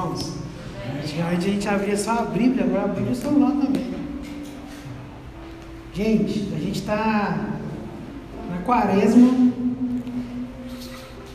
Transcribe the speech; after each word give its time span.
irmãos. 0.00 0.32
Antigamente 1.02 1.46
a 1.46 1.50
gente 1.50 1.68
abria 1.68 1.96
só 1.96 2.10
a 2.12 2.22
Bíblia, 2.22 2.64
agora 2.64 2.84
abria 2.84 3.10
o 3.10 3.14
celular 3.14 3.50
também. 3.50 3.90
Gente, 5.92 6.48
a 6.54 6.58
gente 6.58 6.80
está 6.80 7.50
na 8.50 8.58
quaresma. 8.64 9.52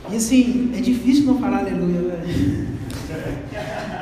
E 0.09 0.15
assim, 0.15 0.71
é 0.75 0.81
difícil 0.81 1.25
não 1.25 1.39
falar 1.39 1.59
aleluia, 1.59 2.01
velho. 2.01 2.65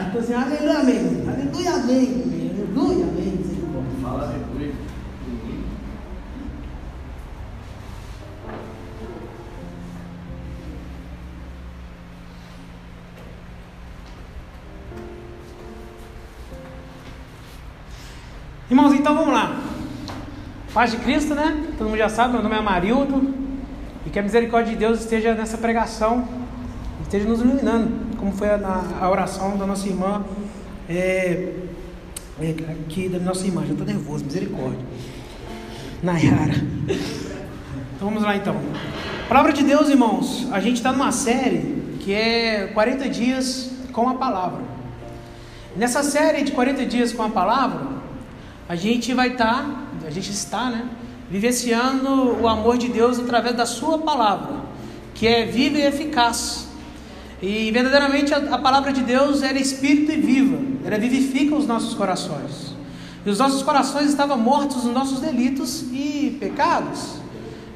Então 0.07 0.21
assim, 0.21 0.33
aleluia, 0.33 0.79
amém. 0.79 1.23
Aleluia, 1.27 1.73
amém. 1.73 2.23
Aleluia, 2.75 3.05
amém. 3.05 3.39
Fala 4.01 4.27
Irmãos, 18.73 18.91
então 18.95 19.13
vamos 19.13 19.31
lá. 19.31 19.61
Paz 20.73 20.89
de 20.89 20.97
Cristo, 20.97 21.35
né? 21.35 21.63
Todo 21.77 21.89
mundo 21.89 21.97
já 21.99 22.09
sabe, 22.09 22.33
meu 22.33 22.41
nome 22.41 22.55
é 22.55 22.57
Amarildo. 22.57 23.31
E 24.03 24.09
que 24.09 24.17
a 24.17 24.23
misericórdia 24.23 24.73
de 24.73 24.79
Deus 24.79 25.01
esteja 25.01 25.35
nessa 25.35 25.59
pregação, 25.59 26.27
esteja 27.03 27.29
nos 27.29 27.39
iluminando, 27.39 28.17
como 28.17 28.31
foi 28.31 28.49
a, 28.49 28.83
a 28.99 29.11
oração 29.11 29.55
da 29.59 29.67
nossa 29.67 29.87
irmã, 29.87 30.25
é, 30.89 31.53
é, 32.41 32.55
aqui 32.71 33.07
da 33.09 33.19
nossa 33.19 33.45
irmã, 33.45 33.63
já 33.63 33.73
estou 33.73 33.85
nervoso, 33.85 34.25
misericórdia. 34.25 34.79
Nayara. 36.01 36.55
Então 37.95 38.09
vamos 38.09 38.23
lá 38.23 38.35
então. 38.35 38.55
Palavra 39.29 39.53
de 39.53 39.63
Deus, 39.63 39.87
irmãos, 39.87 40.47
a 40.51 40.59
gente 40.59 40.77
está 40.77 40.91
numa 40.91 41.11
série 41.11 41.95
que 41.99 42.11
é 42.11 42.71
40 42.73 43.07
dias 43.07 43.69
com 43.91 44.09
a 44.09 44.15
palavra. 44.15 44.63
Nessa 45.77 46.01
série 46.01 46.41
de 46.41 46.51
40 46.51 46.87
dias 46.87 47.13
com 47.13 47.21
a 47.21 47.29
palavra, 47.29 47.92
a 48.73 48.75
gente 48.75 49.13
vai 49.13 49.33
estar, 49.33 49.61
tá, 50.01 50.07
a 50.07 50.09
gente 50.09 50.31
está, 50.31 50.67
né? 50.67 50.89
Vivenciando 51.29 52.41
o 52.41 52.47
amor 52.47 52.75
de 52.75 52.87
Deus 52.87 53.19
através 53.19 53.55
da 53.55 53.67
Sua 53.67 53.99
palavra, 53.99 54.55
que 55.13 55.27
é 55.27 55.45
viva 55.45 55.77
e 55.77 55.83
eficaz. 55.83 56.67
E 57.39 57.69
verdadeiramente 57.69 58.33
a, 58.33 58.37
a 58.37 58.57
palavra 58.57 58.91
de 58.91 59.03
Deus 59.03 59.43
é 59.43 59.53
espírito 59.53 60.11
e 60.11 60.17
viva, 60.17 60.57
ela 60.83 60.97
vivifica 60.97 61.53
os 61.53 61.67
nossos 61.67 61.93
corações. 61.93 62.73
E 63.23 63.29
os 63.29 63.37
nossos 63.37 63.61
corações 63.61 64.09
estavam 64.09 64.39
mortos 64.39 64.85
nos 64.85 64.93
nossos 64.93 65.19
delitos 65.19 65.83
e 65.91 66.35
pecados. 66.39 67.17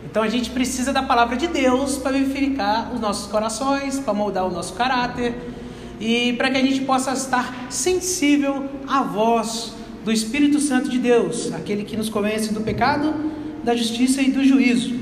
Então 0.03 0.23
a 0.23 0.29
gente 0.29 0.49
precisa 0.49 0.91
da 0.91 1.03
palavra 1.03 1.37
de 1.37 1.45
Deus 1.45 1.99
para 1.99 2.13
vivificar 2.13 2.91
os 2.91 2.99
nossos 2.99 3.29
corações, 3.29 3.99
para 3.99 4.15
moldar 4.15 4.47
o 4.47 4.51
nosso 4.51 4.73
caráter 4.73 5.53
e 5.99 6.33
para 6.33 6.49
que 6.49 6.57
a 6.57 6.61
gente 6.61 6.81
possa 6.81 7.13
estar 7.13 7.67
sensível 7.69 8.67
à 8.87 9.03
voz 9.03 9.76
do 10.07 10.13
Espírito 10.13 10.57
Santo 10.61 10.89
de 10.89 10.99
Deus, 10.99 11.51
aquele 11.51 11.83
que 11.83 11.97
nos 11.97 12.07
convence 12.07 12.53
do 12.53 12.61
pecado, 12.61 13.13
da 13.61 13.75
justiça 13.75 14.21
e 14.21 14.31
do 14.31 14.41
juízo. 14.41 14.95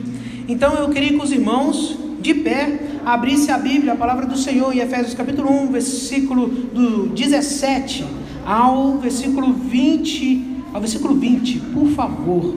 Então 0.47 0.73
eu 0.73 0.89
queria 0.89 1.09
que 1.09 1.23
os 1.23 1.31
irmãos, 1.31 1.95
de 2.21 2.33
pé, 2.33 2.79
abrissem 3.05 3.53
a 3.53 3.57
Bíblia, 3.59 3.93
a 3.93 3.95
palavra 3.95 4.25
do 4.25 4.35
Senhor, 4.35 4.75
em 4.75 4.79
Efésios 4.79 5.13
capítulo 5.13 5.51
1, 5.65 5.71
versículo 5.71 6.47
do 6.47 7.09
17 7.09 8.03
ao 8.43 8.97
versículo 8.97 9.53
20, 9.53 10.63
ao 10.73 10.81
versículo 10.81 11.13
20, 11.13 11.59
por 11.71 11.87
favor. 11.89 12.55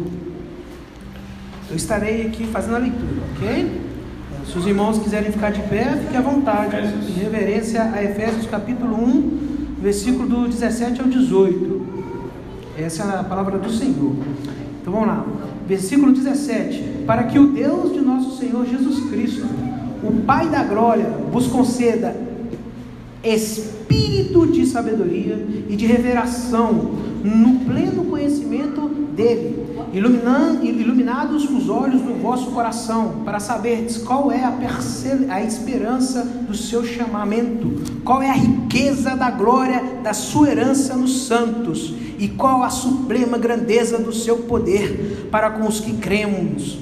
Eu 1.68 1.76
estarei 1.76 2.28
aqui 2.28 2.46
fazendo 2.46 2.76
a 2.76 2.78
leitura, 2.78 3.24
ok? 3.34 3.70
Se 4.50 4.56
os 4.56 4.66
irmãos 4.66 4.98
quiserem 4.98 5.30
ficar 5.30 5.50
de 5.50 5.60
pé, 5.68 5.98
fique 6.02 6.16
à 6.16 6.22
vontade, 6.22 6.78
em 6.78 7.20
reverência 7.20 7.82
a 7.92 8.02
Efésios 8.02 8.46
capítulo 8.46 8.94
1, 8.94 9.38
versículo 9.82 10.26
do 10.26 10.48
17 10.48 11.02
ao 11.02 11.08
18. 11.08 11.87
Essa 12.78 13.02
é 13.02 13.18
a 13.18 13.24
palavra 13.24 13.58
do 13.58 13.70
Senhor. 13.72 14.14
Então 14.80 14.92
vamos 14.92 15.08
lá. 15.08 15.26
Versículo 15.66 16.12
17: 16.12 17.02
Para 17.04 17.24
que 17.24 17.36
o 17.36 17.48
Deus 17.48 17.92
de 17.92 18.00
nosso 18.00 18.38
Senhor 18.38 18.64
Jesus 18.64 19.10
Cristo, 19.10 19.44
o 20.02 20.12
Pai 20.24 20.48
da 20.48 20.62
glória, 20.62 21.06
vos 21.32 21.48
conceda 21.48 22.14
espírito 23.22 24.46
de 24.46 24.64
sabedoria 24.64 25.44
e 25.68 25.74
de 25.74 25.86
revelação 25.86 26.92
no 27.24 27.58
pleno 27.64 28.04
conhecimento 28.04 28.88
dele, 29.12 29.66
iluminados 29.92 31.50
os 31.50 31.68
olhos 31.68 32.00
do 32.00 32.14
vosso 32.22 32.52
coração, 32.52 33.22
para 33.24 33.40
saberdes 33.40 33.98
qual 33.98 34.30
é 34.30 34.44
a, 34.44 34.54
a 35.30 35.42
esperança 35.42 36.22
do 36.22 36.54
seu 36.54 36.84
chamamento, 36.84 37.82
qual 38.04 38.22
é 38.22 38.30
a 38.30 38.34
riqueza 38.34 39.16
da 39.16 39.30
glória 39.30 39.82
da 40.04 40.14
sua 40.14 40.50
herança 40.50 40.94
nos 40.94 41.26
santos, 41.26 41.92
e 42.18 42.28
qual 42.28 42.62
a 42.62 42.70
suprema 42.70 43.38
grandeza 43.38 43.98
do 43.98 44.12
seu 44.12 44.38
poder 44.38 45.28
para 45.30 45.50
com 45.50 45.66
os 45.66 45.80
que 45.80 45.94
cremos 45.94 46.78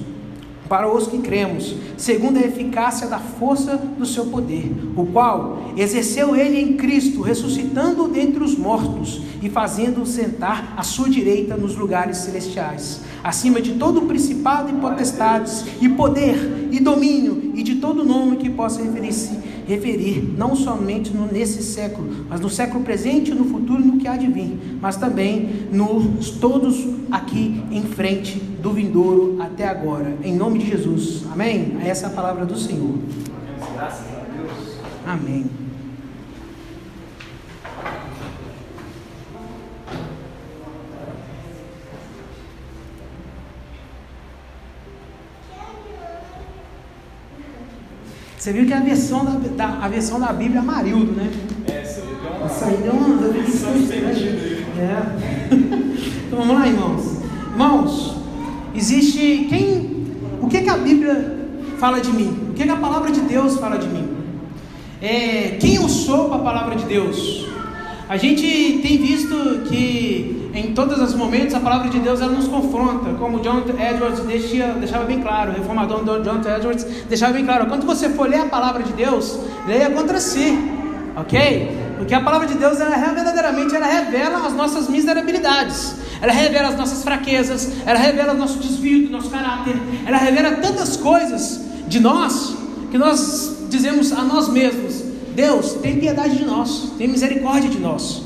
para 0.69 0.93
os 0.93 1.07
que 1.07 1.19
cremos, 1.19 1.75
segundo 1.97 2.39
a 2.39 2.43
eficácia 2.43 3.07
da 3.07 3.19
força 3.19 3.77
do 3.77 4.05
seu 4.05 4.27
poder, 4.27 4.73
o 4.97 5.07
qual 5.07 5.73
exerceu 5.77 6.35
ele 6.35 6.61
em 6.61 6.77
Cristo, 6.77 7.23
ressuscitando 7.23 8.09
dentre 8.09 8.43
os 8.43 8.57
mortos 8.57 9.23
e 9.43 9.49
fazendo-o 9.49 10.07
sentar 10.07 10.75
à 10.77 10.83
sua 10.83 11.09
direita 11.09 11.57
nos 11.57 11.77
lugares 11.77 12.19
celestiais, 12.19 13.01
acima 13.23 13.61
de 13.61 13.75
todo 13.75 14.03
principado 14.03 14.71
e 14.71 14.81
potestades, 14.81 15.65
e 15.81 15.89
poder, 15.89 16.69
e 16.73 16.81
domínio, 16.81 17.53
e 17.55 17.63
de 17.63 17.77
todo 17.77 18.05
nome 18.05 18.37
que 18.37 18.51
possa 18.51 18.83
referir-se 18.83 19.56
referir 19.66 20.34
não 20.37 20.54
somente 20.54 21.12
no, 21.12 21.27
nesse 21.27 21.62
século, 21.62 22.09
mas 22.28 22.41
no 22.41 22.49
século 22.49 22.84
presente, 22.84 23.34
no 23.34 23.44
futuro 23.47 23.82
e 23.82 23.87
no 23.87 23.99
que 23.99 24.06
há 24.06 24.16
de 24.16 24.27
vir, 24.27 24.78
mas 24.81 24.97
também 24.97 25.66
nos 25.72 26.31
todos 26.31 26.87
aqui 27.10 27.62
em 27.71 27.82
frente 27.82 28.38
do 28.38 28.72
vindouro 28.72 29.37
até 29.41 29.66
agora. 29.66 30.16
Em 30.22 30.34
nome 30.34 30.60
de 30.60 30.69
Jesus. 30.69 31.25
Amém? 31.32 31.76
Essa 31.84 32.06
é 32.06 32.09
a 32.09 32.12
palavra 32.12 32.47
do 32.47 32.56
Senhor. 32.56 32.97
Graças 33.75 34.06
a 34.06 34.25
Deus. 34.37 34.76
Amém. 35.06 35.66
Você 48.39 48.53
viu 48.53 48.67
que 48.67 48.73
é 48.73 48.77
a 48.77 48.81
versão 48.81 49.25
da, 49.25 49.33
da, 49.33 49.85
a 49.85 49.89
versão 49.89 50.21
da 50.21 50.33
Bíblia 50.33 50.61
Amarildo, 50.61 51.13
né? 51.13 51.31
É, 51.69 51.83
isso 51.83 52.01
aí 52.65 52.77
deu 52.77 52.93
uma. 52.93 53.39
Isso 53.39 53.67
aí 53.67 53.83
deu 53.89 54.01
uma. 54.01 54.27
É. 54.79 55.57
Então 56.27 56.41
vamos 56.41 56.57
lá, 56.57 56.67
irmãos. 56.67 57.21
Irmãos, 57.53 58.17
existe 58.75 59.47
quem. 59.49 60.07
O 60.43 60.49
que, 60.49 60.61
que 60.61 60.69
a 60.69 60.77
Bíblia 60.77 61.37
fala 61.79 62.01
de 62.01 62.13
mim? 62.13 62.49
O 62.51 62.53
que, 62.53 62.65
que 62.65 62.71
a 62.71 62.77
palavra 62.77 63.11
de 63.11 63.21
Deus 63.21 63.57
fala 63.59 63.79
de 63.79 63.89
mim? 63.89 64.09
É, 65.01 65.57
quem 65.61 65.77
eu 65.77 65.89
sou 65.89 66.29
para 66.29 66.37
a 66.37 66.41
palavra 66.41 66.75
de 66.77 66.85
Deus? 66.85 67.46
A 68.09 68.17
gente 68.17 68.78
tem 68.83 68.99
visto 68.99 69.62
que 69.69 70.49
em 70.55 70.72
todos 70.72 71.00
os 71.00 71.12
momentos 71.12 71.55
a 71.56 71.61
palavra 71.61 71.89
de 71.91 71.99
Deus 71.99 72.21
ela 72.21 72.31
nos 72.31 72.47
confronta, 72.47 73.12
como 73.19 73.41
John 73.41 73.65
Edwards 73.78 74.20
deixia, 74.20 74.69
deixava 74.75 75.05
bem 75.05 75.20
claro, 75.20 75.50
o 75.50 75.55
reformador 75.55 76.23
John 76.23 76.41
Edwards 76.49 76.87
deixava 77.08 77.32
bem 77.32 77.44
claro. 77.44 77.67
Quando 77.67 77.85
você 77.85 78.08
for 78.11 78.29
ler 78.29 78.43
a 78.43 78.47
palavra 78.47 78.85
de 78.85 78.93
Deus, 78.93 79.41
leia 79.67 79.91
contra 79.91 80.20
si, 80.20 80.56
ok? 81.17 81.76
Porque 81.99 82.14
a 82.14 82.20
palavra 82.20 82.47
de 82.47 82.55
Deus 82.55 82.79
ela 82.79 82.97
verdadeiramente 82.97 83.75
ela 83.75 83.87
revela 83.87 84.47
as 84.47 84.53
nossas 84.53 84.88
miserabilidades, 84.88 85.97
ela 86.23 86.32
revela 86.32 86.69
as 86.69 86.76
nossas 86.76 87.03
fraquezas, 87.03 87.73
ela 87.85 87.99
revela 87.99 88.35
o 88.35 88.37
nosso 88.37 88.58
desvio 88.61 89.06
do 89.06 89.11
nosso 89.11 89.31
caráter, 89.31 89.75
ela 90.06 90.17
revela 90.17 90.53
tantas 90.53 90.97
coisas 90.97 91.61
de 91.88 91.99
nós 91.99 92.56
que 92.88 92.99
nós 92.99 93.67
dizemos 93.69 94.12
a 94.12 94.23
nós 94.23 94.49
mesmos 94.49 94.86
Deus, 95.37 95.75
tem 95.75 96.00
piedade 96.00 96.38
de 96.38 96.44
nós, 96.44 96.93
tem 96.97 97.06
misericórdia 97.06 97.69
de 97.69 97.79
nós. 97.79 98.23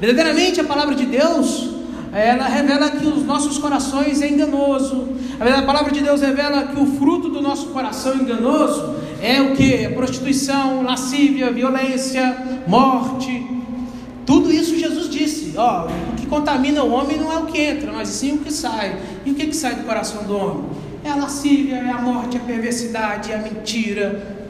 Verdadeiramente 0.00 0.60
a 0.60 0.64
palavra 0.64 0.94
de 0.94 1.04
Deus, 1.04 1.74
ela 2.10 2.46
revela 2.46 2.90
que 2.90 3.06
os 3.06 3.22
nossos 3.24 3.58
corações 3.58 4.22
é 4.22 4.28
enganoso. 4.28 5.08
A 5.38 5.62
palavra 5.62 5.92
de 5.92 6.00
Deus 6.00 6.22
revela 6.22 6.68
que 6.68 6.80
o 6.80 6.86
fruto 6.86 7.28
do 7.28 7.42
nosso 7.42 7.66
coração 7.66 8.14
enganoso 8.16 8.96
é 9.20 9.42
o 9.42 9.54
que? 9.54 9.88
Prostituição, 9.90 10.82
lascívia, 10.82 11.50
violência, 11.52 12.62
morte. 12.66 13.46
Tudo 14.24 14.50
isso 14.50 14.78
Jesus 14.78 15.10
disse. 15.10 15.54
Ó, 15.56 15.86
o 15.86 16.16
que 16.16 16.26
contamina 16.26 16.82
o 16.82 16.92
homem 16.92 17.18
não 17.18 17.30
é 17.30 17.38
o 17.38 17.46
que 17.46 17.60
entra, 17.60 17.92
mas 17.92 18.08
sim 18.08 18.32
o 18.32 18.38
que 18.38 18.52
sai. 18.52 18.96
E 19.26 19.30
o 19.30 19.34
que, 19.34 19.48
que 19.48 19.56
sai 19.56 19.74
do 19.74 19.84
coração 19.84 20.22
do 20.24 20.34
homem? 20.36 20.64
É 21.04 21.10
a 21.10 21.16
lascívia, 21.16 21.76
é 21.76 21.90
a 21.90 22.00
morte, 22.00 22.36
é 22.36 22.40
a 22.40 22.44
perversidade, 22.44 23.30
é 23.30 23.34
a 23.34 23.38
mentira, 23.38 24.48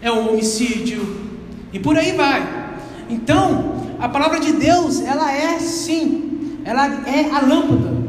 é 0.00 0.10
o 0.10 0.28
homicídio, 0.28 1.31
e 1.72 1.78
por 1.78 1.96
aí 1.96 2.12
vai. 2.12 2.76
Então, 3.08 3.74
a 3.98 4.08
palavra 4.08 4.40
de 4.40 4.52
Deus, 4.52 5.00
ela 5.00 5.32
é 5.32 5.58
sim, 5.58 6.58
ela 6.64 6.86
é 7.08 7.30
a 7.30 7.40
lâmpada. 7.40 8.02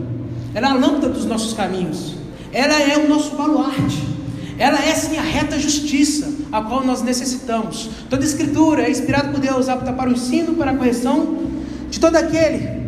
Ela 0.54 0.68
é 0.68 0.72
a 0.72 0.74
lâmpada 0.76 1.10
dos 1.10 1.26
nossos 1.26 1.54
caminhos. 1.54 2.16
Ela 2.52 2.80
é 2.82 2.98
o 2.98 3.10
nosso 3.10 3.36
baluarte. 3.36 4.14
Ela 4.58 4.80
é 4.86 4.94
sim 4.94 5.18
a 5.18 5.22
reta 5.22 5.58
justiça, 5.58 6.32
a 6.52 6.62
qual 6.62 6.86
nós 6.86 7.02
necessitamos. 7.02 7.90
Toda 8.10 8.24
escritura 8.24 8.84
é 8.84 8.92
inspirada 8.92 9.30
por 9.30 9.40
Deus, 9.40 9.68
apta 9.68 9.92
para 9.92 10.10
o 10.10 10.14
ensino, 10.14 10.54
para 10.54 10.72
a 10.72 10.76
correção 10.76 11.48
de 11.90 12.00
todo 12.00 12.16
aquele 12.16 12.84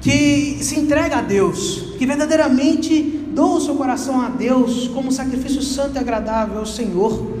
que 0.00 0.58
se 0.62 0.78
entrega 0.78 1.18
a 1.18 1.20
Deus, 1.20 1.94
que 1.98 2.06
verdadeiramente 2.06 3.02
doa 3.32 3.58
o 3.58 3.60
seu 3.60 3.74
coração 3.74 4.20
a 4.20 4.28
Deus 4.28 4.88
como 4.88 5.12
sacrifício 5.12 5.62
santo 5.62 5.96
e 5.96 5.98
agradável 5.98 6.58
ao 6.58 6.66
Senhor. 6.66 7.39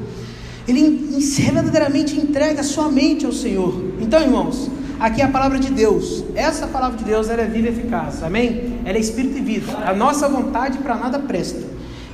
Ele 0.68 1.18
verdadeiramente 1.18 2.16
entrega 2.18 2.62
sua 2.62 2.90
mente 2.90 3.26
ao 3.26 3.32
Senhor. 3.32 3.94
Então, 4.00 4.20
irmãos, 4.20 4.70
aqui 4.98 5.20
é 5.20 5.24
a 5.24 5.28
palavra 5.28 5.58
de 5.58 5.70
Deus. 5.70 6.24
Essa 6.34 6.66
palavra 6.66 6.98
de 6.98 7.04
Deus 7.04 7.28
ela 7.28 7.42
é 7.42 7.46
viva 7.46 7.68
e 7.68 7.70
eficaz. 7.70 8.22
Amém? 8.22 8.80
Ela 8.84 8.98
é 8.98 9.00
espírito 9.00 9.38
e 9.38 9.40
vida. 9.40 9.72
A 9.84 9.94
nossa 9.94 10.28
vontade 10.28 10.78
para 10.78 10.94
nada 10.96 11.18
presta. 11.18 11.62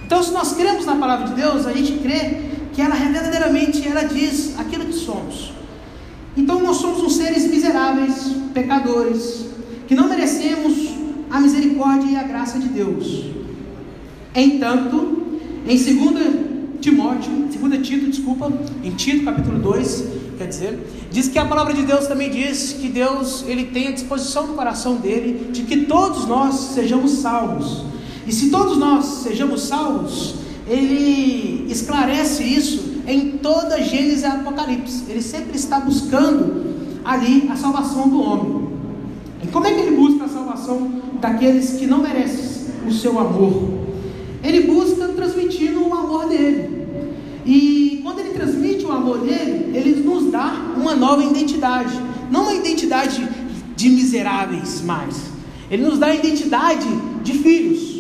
Então, 0.05 0.23
se 0.23 0.33
nós 0.33 0.53
cremos 0.53 0.87
na 0.87 0.97
palavra 0.97 1.29
de 1.29 1.35
Deus, 1.35 1.67
a 1.67 1.73
gente 1.73 1.99
crê 1.99 2.43
que 2.73 2.81
ela 2.81 2.95
verdadeiramente 2.95 3.87
ela 3.87 4.05
diz 4.05 4.59
aquilo 4.59 4.85
que 4.85 4.95
somos. 4.95 5.53
Então, 6.37 6.61
nós 6.63 6.77
somos 6.77 7.03
uns 7.03 7.17
seres 7.17 7.49
miseráveis, 7.49 8.15
pecadores, 8.55 9.47
que 9.89 9.95
não 9.95 10.09
merecemos 10.09 10.95
a 11.31 11.41
misericórdia 11.41 12.11
e 12.11 12.17
a 12.17 12.23
graça 12.23 12.59
de 12.59 12.69
Deus. 12.69 13.25
Entanto, 14.35 15.17
em 15.67 15.77
2 15.77 16.46
Timóteo, 16.81 17.33
2 17.33 17.87
Tito, 17.87 18.11
desculpa, 18.11 18.53
em 18.83 18.91
Tito 18.91 19.25
capítulo 19.25 19.59
2, 19.59 20.05
quer 20.39 20.47
dizer, 20.47 20.79
diz 21.11 21.29
que 21.29 21.39
a 21.39 21.45
palavra 21.45 21.73
de 21.73 21.83
Deus 21.83 22.07
também 22.07 22.31
diz 22.31 22.75
que 22.81 22.89
Deus 22.89 23.45
ele 23.47 23.65
tem 23.65 23.89
a 23.89 23.93
disposição 23.93 24.47
do 24.47 24.55
coração 24.55 24.97
dele 24.97 25.51
de 25.53 25.63
que 25.63 25.85
todos 25.85 26.27
nós 26.27 26.55
sejamos 26.75 27.11
salvos. 27.13 27.85
E 28.27 28.33
se 28.33 28.51
todos 28.51 28.77
nós 28.77 29.05
sejamos 29.23 29.63
salvos, 29.63 30.35
ele 30.69 31.67
esclarece 31.71 32.43
isso 32.43 32.97
em 33.07 33.39
toda 33.39 33.81
Gênesis 33.81 34.23
e 34.23 34.27
Apocalipse. 34.27 35.05
Ele 35.09 35.23
sempre 35.23 35.57
está 35.57 35.79
buscando 35.79 36.77
ali 37.05 37.49
a 37.51 37.57
salvação 37.57 38.09
do 38.09 38.21
homem. 38.21 38.67
E 39.45 39.47
como 39.47 39.67
é 39.67 39.73
que 39.73 39.81
ele 39.81 39.97
busca 39.97 40.25
a 40.25 40.29
salvação 40.29 40.91
daqueles 41.21 41.75
que 41.75 41.87
não 41.87 42.03
merecem 42.03 42.67
o 42.87 42.93
seu 42.93 43.19
amor? 43.19 43.87
Ele 44.43 44.63
busca 44.63 45.06
transmitindo 45.47 45.89
o 45.89 45.95
amor 45.95 46.29
dele. 46.29 46.87
E 47.45 48.01
quando 48.03 48.19
ele 48.21 48.31
transmite 48.31 48.85
o 48.85 48.93
amor 48.93 49.19
dele, 49.19 49.77
ele 49.77 50.03
nos 50.03 50.31
dá 50.31 50.75
uma 50.77 50.95
nova 50.95 51.23
identidade. 51.23 51.95
Não 52.31 52.43
uma 52.43 52.55
identidade 52.55 53.27
de 53.77 53.89
miseráveis 53.89 54.83
mais. 54.83 55.17
Ele 55.71 55.85
nos 55.85 55.99
dá 55.99 56.09
a 56.09 56.15
identidade 56.15 56.87
de 57.23 57.33
filhos. 57.35 57.97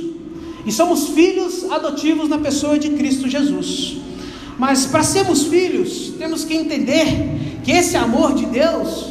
E 0.64 0.72
somos 0.72 1.08
filhos 1.08 1.70
adotivos 1.70 2.28
na 2.28 2.38
pessoa 2.38 2.78
de 2.78 2.90
Cristo 2.90 3.28
Jesus. 3.28 3.98
Mas 4.58 4.86
para 4.86 5.02
sermos 5.02 5.44
filhos, 5.44 6.12
temos 6.18 6.44
que 6.44 6.56
entender 6.56 7.60
que 7.62 7.70
esse 7.70 7.96
amor 7.96 8.34
de 8.34 8.46
Deus, 8.46 9.06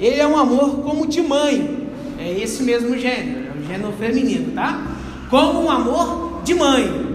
ele 0.00 0.20
é 0.20 0.26
um 0.26 0.36
amor 0.36 0.78
como 0.78 1.06
de 1.06 1.20
mãe. 1.20 1.86
É 2.18 2.40
esse 2.40 2.64
mesmo 2.64 2.98
gênero, 2.98 3.46
é 3.46 3.60
o 3.60 3.64
gênero 3.64 3.92
feminino, 3.92 4.52
tá? 4.52 4.96
Como 5.30 5.62
um 5.62 5.70
amor 5.70 6.40
de 6.42 6.54
mãe. 6.54 7.07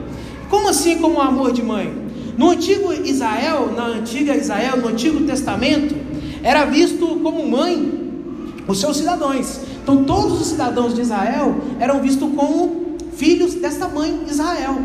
Como 0.54 0.70
assim 0.70 1.00
como 1.00 1.16
um 1.16 1.20
amor 1.20 1.52
de 1.52 1.64
mãe? 1.64 1.92
No 2.38 2.52
antigo 2.52 2.94
Israel, 2.94 3.74
na 3.76 3.88
antiga 3.88 4.38
Israel, 4.38 4.78
no 4.78 4.88
Antigo 4.88 5.22
Testamento, 5.22 5.96
era 6.44 6.64
visto 6.66 7.08
como 7.24 7.50
mãe 7.50 7.92
os 8.68 8.80
seus 8.80 8.98
cidadãos. 8.98 9.62
Então 9.82 10.04
todos 10.04 10.40
os 10.40 10.46
cidadãos 10.46 10.94
de 10.94 11.02
Israel 11.02 11.56
eram 11.80 12.00
vistos 12.02 12.30
como 12.36 12.98
filhos 13.16 13.56
dessa 13.56 13.88
mãe 13.88 14.26
Israel. 14.30 14.78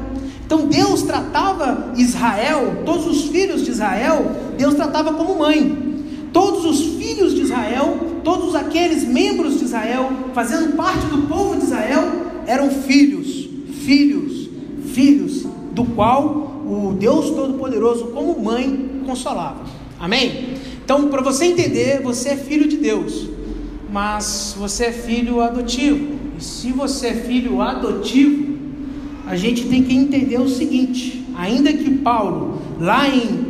Então 0.47 0.69
Deus 0.69 1.03
tratava 1.03 1.93
Israel, 1.99 2.85
todos 2.87 3.07
os 3.07 3.25
filhos 3.25 3.63
de 3.63 3.71
Israel, 3.71 4.25
Deus 4.57 4.73
tratava 4.73 5.13
como 5.13 5.39
mãe. 5.39 6.01
Todos 6.33 6.65
os 6.65 6.81
filhos 6.95 7.35
de 7.35 7.43
Israel, 7.43 8.23
todos 8.25 8.55
aqueles 8.55 9.05
membros 9.05 9.59
de 9.59 9.67
Israel, 9.67 10.11
fazendo 10.33 10.75
parte 10.77 11.05
do 11.09 11.29
povo 11.29 11.57
de 11.57 11.65
Israel, 11.65 12.11
eram 12.47 12.71
filhos, 12.71 13.51
filhos, 13.85 14.49
filhos, 14.95 15.47
do 15.79 15.85
qual 15.95 16.63
o 16.67 16.97
Deus 16.99 17.31
Todo-Poderoso, 17.31 18.07
como 18.09 18.43
mãe, 18.43 19.03
consolava. 19.07 19.63
Amém? 19.99 20.55
Então, 20.85 21.09
para 21.09 21.23
você 21.23 21.45
entender, 21.45 22.03
você 22.03 22.31
é 22.31 22.37
filho 22.37 22.67
de 22.67 22.77
Deus, 22.77 23.29
mas 23.93 24.57
você 24.59 24.87
é 24.87 24.93
filho 24.93 25.41
adotivo. 25.41 26.19
E 26.37 26.43
se 26.43 26.73
você 26.73 27.09
é 27.09 27.15
filho 27.15 27.63
adotivo, 27.63 28.59
a 29.27 29.37
gente 29.37 29.69
tem 29.69 29.85
que 29.85 29.95
entender 29.95 30.41
o 30.41 30.49
seguinte: 30.49 31.25
ainda 31.37 31.73
que 31.73 31.91
Paulo, 31.99 32.61
lá 32.81 33.09
em 33.09 33.47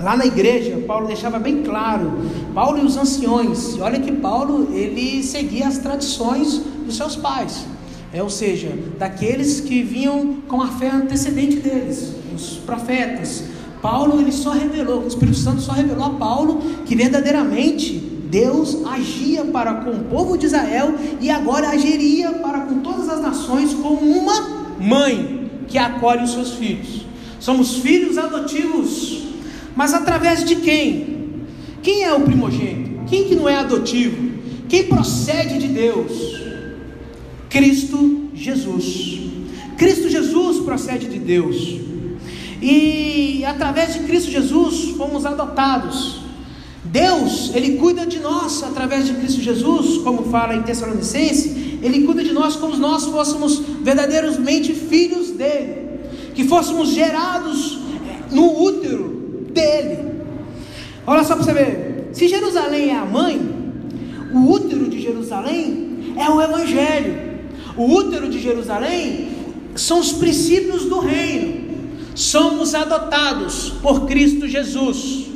Lá 0.00 0.16
na 0.16 0.26
igreja, 0.26 0.82
Paulo 0.84 1.06
deixava 1.06 1.38
bem 1.38 1.62
claro, 1.62 2.10
Paulo 2.52 2.78
e 2.78 2.84
os 2.84 2.96
anciões, 2.96 3.78
olha 3.78 4.00
que 4.00 4.10
Paulo, 4.10 4.74
ele 4.74 5.22
seguia 5.22 5.68
as 5.68 5.78
tradições 5.78 6.58
dos 6.84 6.96
seus 6.96 7.14
pais, 7.14 7.64
é, 8.12 8.22
ou 8.22 8.30
seja, 8.30 8.70
daqueles 8.98 9.60
que 9.60 9.82
vinham 9.82 10.36
com 10.46 10.60
a 10.60 10.68
fé 10.68 10.90
antecedente 10.90 11.56
deles, 11.56 12.12
os 12.34 12.58
profetas. 12.58 13.44
Paulo, 13.80 14.20
ele 14.20 14.30
só 14.30 14.50
revelou, 14.50 15.02
o 15.02 15.08
Espírito 15.08 15.38
Santo 15.38 15.60
só 15.60 15.72
revelou 15.72 16.04
a 16.04 16.10
Paulo 16.10 16.60
que 16.84 16.94
verdadeiramente 16.94 17.94
Deus 18.30 18.78
agia 18.86 19.44
para 19.46 19.74
com 19.74 19.90
o 19.90 20.04
povo 20.04 20.38
de 20.38 20.46
Israel 20.46 20.94
e 21.20 21.30
agora 21.30 21.70
agiria 21.70 22.30
para 22.34 22.60
com 22.60 22.80
todas 22.80 23.08
as 23.08 23.20
nações 23.20 23.74
como 23.74 24.00
uma 24.00 24.68
mãe 24.78 25.50
que 25.66 25.78
acolhe 25.78 26.22
os 26.22 26.32
seus 26.32 26.52
filhos. 26.52 27.06
Somos 27.40 27.76
filhos 27.78 28.16
adotivos 28.18 29.22
mas 29.74 29.94
através 29.94 30.44
de 30.44 30.56
quem? 30.56 31.32
Quem 31.82 32.04
é 32.04 32.12
o 32.12 32.20
primogênito? 32.20 33.04
Quem 33.08 33.24
que 33.24 33.34
não 33.34 33.48
é 33.48 33.56
adotivo? 33.56 34.32
Quem 34.68 34.84
procede 34.84 35.58
de 35.58 35.68
Deus? 35.68 36.42
Cristo 37.52 38.30
Jesus. 38.32 39.20
Cristo 39.76 40.08
Jesus 40.08 40.64
procede 40.64 41.06
de 41.06 41.18
Deus. 41.18 41.80
E 42.62 43.44
através 43.44 43.92
de 43.92 44.00
Cristo 44.00 44.30
Jesus 44.30 44.96
fomos 44.96 45.26
adotados. 45.26 46.22
Deus, 46.82 47.52
Ele 47.54 47.76
cuida 47.76 48.06
de 48.06 48.20
nós 48.20 48.62
através 48.62 49.06
de 49.06 49.14
Cristo 49.14 49.40
Jesus, 49.40 49.98
como 49.98 50.24
fala 50.24 50.54
em 50.54 50.62
Tessalonicense, 50.62 51.78
Ele 51.82 52.06
cuida 52.06 52.24
de 52.24 52.32
nós 52.32 52.56
como 52.56 52.74
se 52.74 52.80
nós 52.80 53.04
fôssemos 53.04 53.62
verdadeiramente 53.82 54.72
filhos 54.72 55.30
dele, 55.30 56.00
que 56.34 56.44
fôssemos 56.44 56.88
gerados 56.88 57.78
no 58.30 58.62
útero 58.62 59.46
dele. 59.52 59.98
Olha 61.06 61.22
só 61.22 61.34
para 61.34 61.44
você 61.44 61.52
ver: 61.52 62.08
se 62.12 62.28
Jerusalém 62.28 62.90
é 62.90 62.96
a 62.96 63.04
mãe, 63.04 63.40
o 64.32 64.50
útero 64.50 64.88
de 64.88 65.00
Jerusalém 65.00 66.14
é 66.16 66.30
o 66.30 66.40
Evangelho. 66.40 67.31
O 67.76 67.84
útero 67.84 68.28
de 68.28 68.40
Jerusalém 68.40 69.28
são 69.74 70.00
os 70.00 70.12
princípios 70.12 70.84
do 70.84 71.00
reino. 71.00 71.72
Somos 72.14 72.74
adotados 72.74 73.70
por 73.82 74.06
Cristo 74.06 74.46
Jesus. 74.46 75.26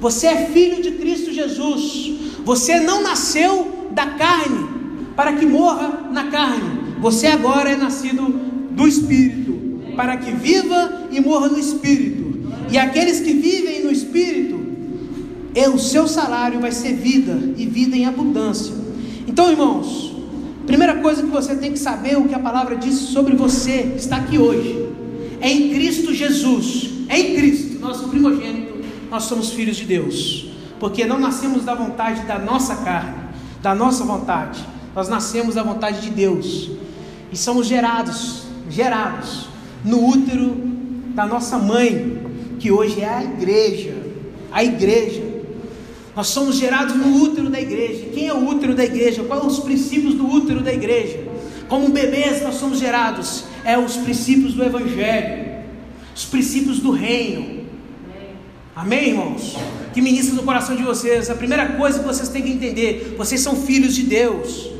Você 0.00 0.26
é 0.26 0.46
filho 0.46 0.82
de 0.82 0.92
Cristo 0.92 1.32
Jesus. 1.32 2.12
Você 2.44 2.80
não 2.80 3.02
nasceu 3.02 3.90
da 3.92 4.06
carne 4.06 4.66
para 5.14 5.34
que 5.34 5.46
morra 5.46 6.08
na 6.10 6.24
carne. 6.24 6.96
Você 7.00 7.26
agora 7.26 7.70
é 7.70 7.76
nascido 7.76 8.22
do 8.70 8.86
Espírito, 8.86 9.94
para 9.96 10.16
que 10.16 10.30
viva 10.32 11.08
e 11.10 11.20
morra 11.20 11.48
no 11.48 11.58
Espírito. 11.58 12.26
E 12.70 12.78
aqueles 12.78 13.20
que 13.20 13.32
vivem 13.32 13.84
no 13.84 13.90
Espírito, 13.90 14.58
é, 15.54 15.68
o 15.68 15.78
seu 15.78 16.06
salário 16.06 16.60
vai 16.60 16.72
ser 16.72 16.94
vida 16.94 17.54
e 17.56 17.66
vida 17.66 17.96
em 17.96 18.04
abundância. 18.04 18.74
Então, 19.26 19.50
irmãos, 19.50 20.15
primeira 20.66 20.96
coisa 20.96 21.22
que 21.22 21.28
você 21.28 21.54
tem 21.54 21.72
que 21.72 21.78
saber, 21.78 22.18
o 22.18 22.24
que 22.28 22.34
a 22.34 22.38
palavra 22.38 22.76
diz 22.76 22.94
sobre 22.94 23.36
você, 23.36 23.94
está 23.96 24.16
aqui 24.16 24.38
hoje. 24.38 24.88
É 25.40 25.48
em 25.48 25.72
Cristo 25.72 26.12
Jesus, 26.12 26.90
é 27.08 27.18
em 27.18 27.36
Cristo, 27.36 27.78
nosso 27.78 28.08
primogênito, 28.08 28.74
nós 29.10 29.24
somos 29.24 29.50
filhos 29.50 29.76
de 29.76 29.84
Deus. 29.84 30.50
Porque 30.80 31.06
não 31.06 31.18
nascemos 31.18 31.64
da 31.64 31.74
vontade 31.74 32.22
da 32.26 32.38
nossa 32.38 32.76
carne, 32.76 33.14
da 33.62 33.74
nossa 33.74 34.04
vontade. 34.04 34.62
Nós 34.94 35.08
nascemos 35.08 35.54
da 35.54 35.62
vontade 35.62 36.00
de 36.00 36.10
Deus. 36.10 36.70
E 37.32 37.36
somos 37.36 37.66
gerados, 37.66 38.42
gerados 38.68 39.48
no 39.84 40.04
útero 40.06 40.54
da 41.14 41.26
nossa 41.26 41.58
mãe, 41.58 42.20
que 42.58 42.70
hoje 42.70 43.00
é 43.00 43.08
a 43.08 43.22
igreja. 43.22 43.94
A 44.52 44.64
igreja. 44.64 45.22
Nós 46.16 46.28
somos 46.28 46.56
gerados 46.56 46.96
no 46.96 47.22
útero 47.22 47.50
da 47.50 47.60
igreja. 47.60 48.06
Quem 48.14 48.26
é 48.26 48.32
o 48.32 48.48
útero 48.48 48.74
da 48.74 48.82
igreja? 48.82 49.22
Quais 49.22 49.42
são 49.42 49.50
os 49.50 49.60
princípios 49.60 50.14
do 50.14 50.26
útero 50.26 50.62
da 50.62 50.72
igreja? 50.72 51.22
Como 51.68 51.90
bebês 51.90 52.42
nós 52.42 52.54
somos 52.54 52.78
gerados. 52.78 53.44
É 53.62 53.78
os 53.78 53.98
princípios 53.98 54.54
do 54.54 54.64
evangelho. 54.64 55.62
Os 56.14 56.24
princípios 56.24 56.78
do 56.80 56.90
reino. 56.90 57.66
Amém, 58.74 59.10
irmãos? 59.10 59.56
Que 59.92 60.00
ministra 60.00 60.34
no 60.34 60.42
coração 60.42 60.74
de 60.74 60.82
vocês. 60.82 61.28
A 61.28 61.34
primeira 61.34 61.74
coisa 61.74 61.98
que 61.98 62.06
vocês 62.06 62.30
têm 62.30 62.42
que 62.42 62.50
entender: 62.50 63.14
vocês 63.18 63.42
são 63.42 63.54
filhos 63.54 63.94
de 63.94 64.04
Deus. 64.04 64.70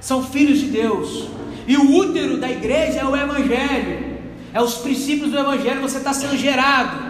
São 0.00 0.24
filhos 0.24 0.58
de 0.58 0.68
Deus. 0.68 1.28
E 1.68 1.76
o 1.76 1.94
útero 1.94 2.38
da 2.38 2.50
igreja 2.50 3.00
é 3.00 3.04
o 3.04 3.14
Evangelho 3.14 4.14
é 4.54 4.62
os 4.62 4.76
princípios 4.76 5.32
do 5.32 5.38
Evangelho, 5.38 5.82
você 5.82 5.98
está 5.98 6.12
sendo 6.12 6.36
gerado. 6.38 7.03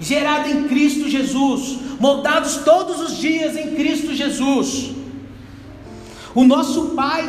Gerado 0.00 0.48
em 0.48 0.64
Cristo 0.64 1.08
Jesus, 1.08 1.78
moldados 1.98 2.56
todos 2.58 3.00
os 3.00 3.16
dias 3.16 3.56
em 3.56 3.74
Cristo 3.74 4.14
Jesus. 4.14 4.92
O 6.34 6.44
nosso 6.44 6.90
Pai 6.90 7.28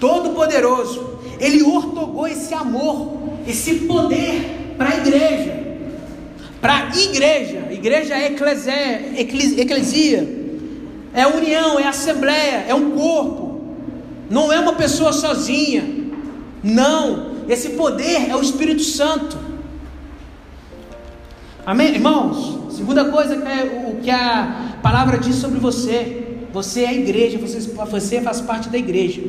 Todo-Poderoso, 0.00 1.20
Ele 1.38 1.62
ortogou 1.62 2.26
esse 2.26 2.52
amor, 2.52 3.38
esse 3.46 3.74
poder 3.86 4.74
para 4.76 4.90
a 4.90 4.96
igreja. 4.96 5.66
Para 6.60 6.88
a 6.88 6.96
igreja, 6.96 7.68
igreja 7.70 8.14
é 8.14 8.26
eclesia, 8.26 9.60
eclesia, 9.60 10.36
é 11.14 11.26
união, 11.26 11.78
é 11.78 11.86
assembleia, 11.86 12.64
é 12.68 12.74
um 12.74 12.92
corpo, 12.92 13.60
não 14.28 14.52
é 14.52 14.58
uma 14.58 14.72
pessoa 14.72 15.12
sozinha, 15.12 15.84
não, 16.62 17.36
esse 17.48 17.70
poder 17.70 18.28
é 18.28 18.34
o 18.34 18.42
Espírito 18.42 18.82
Santo. 18.82 19.45
Amém, 21.66 21.96
irmãos? 21.96 22.76
Segunda 22.76 23.06
coisa 23.06 23.36
que 23.36 23.48
é 23.48 23.90
o 23.90 23.96
que 24.00 24.08
a 24.08 24.78
palavra 24.80 25.18
diz 25.18 25.34
sobre 25.34 25.58
você: 25.58 26.44
você 26.52 26.82
é 26.82 26.88
a 26.90 26.94
igreja, 26.94 27.38
você, 27.38 27.58
você 27.60 28.20
faz 28.20 28.40
parte 28.40 28.68
da 28.68 28.78
igreja. 28.78 29.20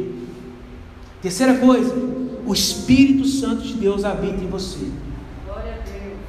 Terceira 1.20 1.56
coisa, 1.56 1.96
o 2.46 2.54
Espírito 2.54 3.26
Santo 3.26 3.64
de 3.64 3.74
Deus 3.74 4.06
habita 4.06 4.44
em 4.44 4.48
você. 4.48 4.86
Glória 5.48 5.74
a 5.74 5.90
Deus. 5.90 6.20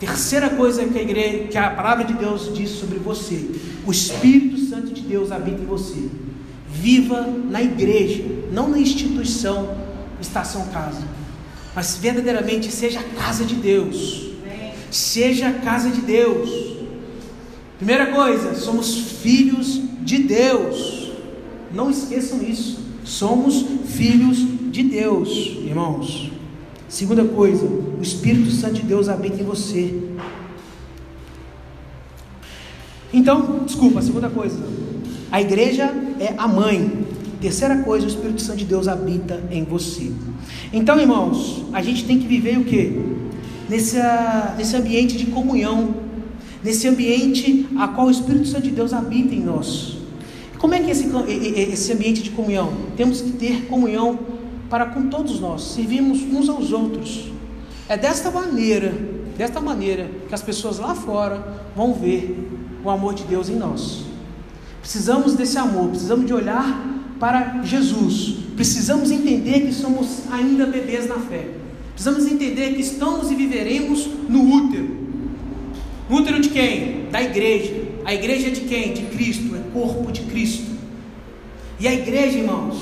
Terceira 0.00 0.48
coisa 0.48 0.86
que 0.86 0.98
a 0.98 1.02
igreja, 1.02 1.48
que 1.48 1.58
a 1.58 1.68
palavra 1.68 2.04
de 2.04 2.14
Deus 2.14 2.50
diz 2.54 2.70
sobre 2.70 2.98
você: 2.98 3.50
o 3.86 3.90
Espírito 3.90 4.58
Santo 4.58 4.86
de 4.86 5.02
Deus 5.02 5.30
habita 5.30 5.60
em 5.60 5.66
você. 5.66 6.08
Viva 6.66 7.26
na 7.50 7.62
igreja, 7.62 8.24
não 8.50 8.70
na 8.70 8.78
instituição 8.78 9.76
estação 10.18 10.66
casa, 10.68 11.02
mas 11.74 11.96
verdadeiramente 11.96 12.72
seja 12.72 13.00
a 13.00 13.02
casa 13.02 13.44
de 13.44 13.54
Deus. 13.56 14.35
Seja 14.90 15.48
a 15.48 15.52
casa 15.54 15.90
de 15.90 16.00
Deus. 16.00 16.76
Primeira 17.76 18.06
coisa, 18.06 18.54
somos 18.54 18.96
filhos 19.22 19.80
de 20.00 20.18
Deus. 20.18 21.12
Não 21.74 21.90
esqueçam 21.90 22.42
isso. 22.42 22.78
Somos 23.04 23.64
filhos 23.86 24.38
de 24.70 24.82
Deus, 24.82 25.28
irmãos. 25.64 26.30
Segunda 26.88 27.24
coisa, 27.24 27.64
o 27.64 28.00
Espírito 28.00 28.50
Santo 28.50 28.74
de 28.74 28.82
Deus 28.82 29.08
habita 29.08 29.40
em 29.40 29.44
você. 29.44 29.94
Então, 33.12 33.64
desculpa, 33.64 34.02
segunda 34.02 34.28
coisa, 34.28 34.58
a 35.30 35.40
igreja 35.40 35.92
é 36.20 36.34
a 36.36 36.46
mãe. 36.46 37.06
Terceira 37.40 37.78
coisa, 37.82 38.06
o 38.06 38.08
Espírito 38.08 38.40
Santo 38.40 38.58
de 38.58 38.64
Deus 38.64 38.88
habita 38.88 39.42
em 39.50 39.64
você. 39.64 40.10
Então, 40.72 40.98
irmãos, 40.98 41.64
a 41.72 41.82
gente 41.82 42.04
tem 42.04 42.18
que 42.18 42.26
viver 42.26 42.58
o 42.58 42.64
que? 42.64 43.25
Nesse, 43.68 43.96
nesse 44.56 44.76
ambiente 44.76 45.16
de 45.16 45.26
comunhão, 45.26 45.94
nesse 46.62 46.86
ambiente 46.88 47.66
a 47.76 47.88
qual 47.88 48.06
o 48.06 48.10
Espírito 48.10 48.46
Santo 48.46 48.62
de 48.62 48.70
Deus 48.70 48.92
habita 48.92 49.34
em 49.34 49.40
nós. 49.40 49.96
Como 50.58 50.74
é 50.74 50.80
que 50.80 50.88
é 50.88 50.90
esse, 50.90 51.08
esse 51.72 51.92
ambiente 51.92 52.22
de 52.22 52.30
comunhão? 52.30 52.72
Temos 52.96 53.20
que 53.20 53.32
ter 53.32 53.66
comunhão 53.66 54.18
para 54.70 54.86
com 54.86 55.08
todos 55.08 55.38
nós, 55.40 55.62
servimos 55.62 56.22
uns 56.22 56.48
aos 56.48 56.72
outros. 56.72 57.30
É 57.88 57.96
desta 57.96 58.30
maneira, 58.30 58.92
desta 59.36 59.60
maneira 59.60 60.10
que 60.28 60.34
as 60.34 60.42
pessoas 60.42 60.78
lá 60.78 60.94
fora 60.94 61.62
vão 61.74 61.94
ver 61.94 62.50
o 62.84 62.90
amor 62.90 63.14
de 63.14 63.24
Deus 63.24 63.48
em 63.48 63.56
nós. 63.56 64.04
Precisamos 64.80 65.34
desse 65.34 65.58
amor, 65.58 65.88
precisamos 65.88 66.26
de 66.26 66.32
olhar 66.32 66.84
para 67.18 67.62
Jesus. 67.62 68.36
Precisamos 68.54 69.10
entender 69.10 69.66
que 69.66 69.72
somos 69.72 70.22
ainda 70.30 70.66
bebês 70.66 71.08
na 71.08 71.16
fé. 71.16 71.48
Precisamos 71.96 72.30
entender 72.30 72.74
que 72.74 72.82
estamos 72.82 73.30
e 73.30 73.34
viveremos 73.34 74.06
no 74.28 74.54
útero. 74.54 74.98
No 76.10 76.18
útero 76.18 76.40
de 76.42 76.50
quem? 76.50 77.08
Da 77.10 77.22
igreja. 77.22 77.72
A 78.04 78.12
igreja 78.12 78.48
é 78.48 78.50
de 78.50 78.60
quem? 78.60 78.92
De 78.92 79.02
Cristo, 79.06 79.56
é 79.56 79.72
corpo 79.72 80.12
de 80.12 80.20
Cristo. 80.20 80.72
E 81.80 81.88
a 81.88 81.94
igreja, 81.94 82.36
irmãos, 82.36 82.76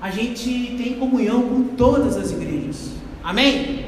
a 0.00 0.10
gente 0.10 0.74
tem 0.78 0.94
comunhão 0.98 1.42
com 1.42 1.62
todas 1.76 2.16
as 2.16 2.30
igrejas. 2.30 2.92
Amém? 3.22 3.84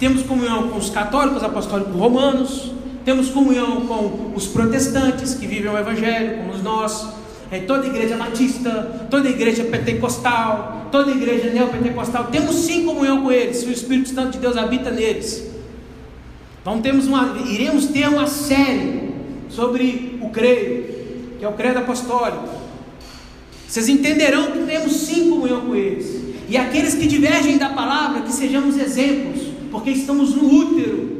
Temos 0.00 0.24
comunhão 0.24 0.68
com 0.68 0.78
os 0.78 0.90
católicos 0.90 1.44
apostólicos 1.44 1.94
romanos, 1.94 2.72
temos 3.04 3.28
comunhão 3.28 3.86
com 3.86 4.32
os 4.34 4.48
protestantes 4.48 5.34
que 5.34 5.46
vivem 5.46 5.70
o 5.70 5.78
evangelho, 5.78 6.38
como 6.38 6.58
nós, 6.64 7.10
é, 7.50 7.60
toda 7.60 7.86
igreja 7.86 8.16
batista, 8.16 9.06
toda 9.10 9.28
igreja 9.28 9.64
pentecostal, 9.64 10.88
toda 10.90 11.12
igreja 11.12 11.50
neopentecostal, 11.50 12.24
temos 12.24 12.56
sim 12.56 12.84
comunhão 12.84 13.22
com 13.22 13.30
eles, 13.30 13.62
o 13.64 13.70
Espírito 13.70 14.08
Santo 14.08 14.32
de 14.32 14.38
Deus 14.38 14.56
habita 14.56 14.90
neles. 14.90 15.46
Então 16.60 16.80
temos 16.80 17.06
uma, 17.06 17.36
iremos 17.48 17.86
ter 17.86 18.08
uma 18.08 18.26
série 18.26 19.10
sobre 19.48 20.18
o 20.20 20.30
creio, 20.30 20.86
que 21.38 21.44
é 21.44 21.48
o 21.48 21.52
credo 21.52 21.78
apostólico. 21.78 22.48
Vocês 23.68 23.88
entenderão 23.88 24.50
que 24.50 24.58
temos 24.60 24.92
sim 24.92 25.30
comunhão 25.30 25.60
com 25.62 25.76
eles. 25.76 26.24
E 26.48 26.56
aqueles 26.56 26.94
que 26.94 27.06
divergem 27.06 27.58
da 27.58 27.70
palavra, 27.70 28.22
que 28.22 28.32
sejamos 28.32 28.76
exemplos, 28.76 29.42
porque 29.70 29.90
estamos 29.90 30.34
no 30.34 30.48
útero. 30.48 31.16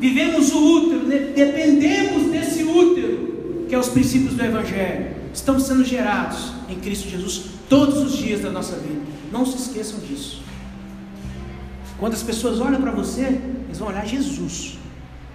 Vivemos 0.00 0.52
o 0.52 0.58
útero, 0.58 1.06
dependemos 1.34 2.30
desse 2.30 2.62
útero, 2.62 3.66
que 3.68 3.74
é 3.74 3.78
os 3.78 3.88
princípios 3.88 4.34
do 4.34 4.44
Evangelho 4.44 5.23
estamos 5.34 5.64
sendo 5.64 5.84
gerados 5.84 6.52
em 6.68 6.76
Cristo 6.76 7.08
Jesus 7.08 7.46
todos 7.68 7.98
os 7.98 8.16
dias 8.16 8.40
da 8.40 8.50
nossa 8.50 8.76
vida. 8.76 9.00
Não 9.32 9.44
se 9.44 9.56
esqueçam 9.56 9.98
disso. 10.00 10.42
Quando 11.98 12.14
as 12.14 12.22
pessoas 12.22 12.60
olham 12.60 12.80
para 12.80 12.92
você, 12.92 13.40
eles 13.66 13.78
vão 13.78 13.88
olhar 13.88 14.06
Jesus. 14.06 14.78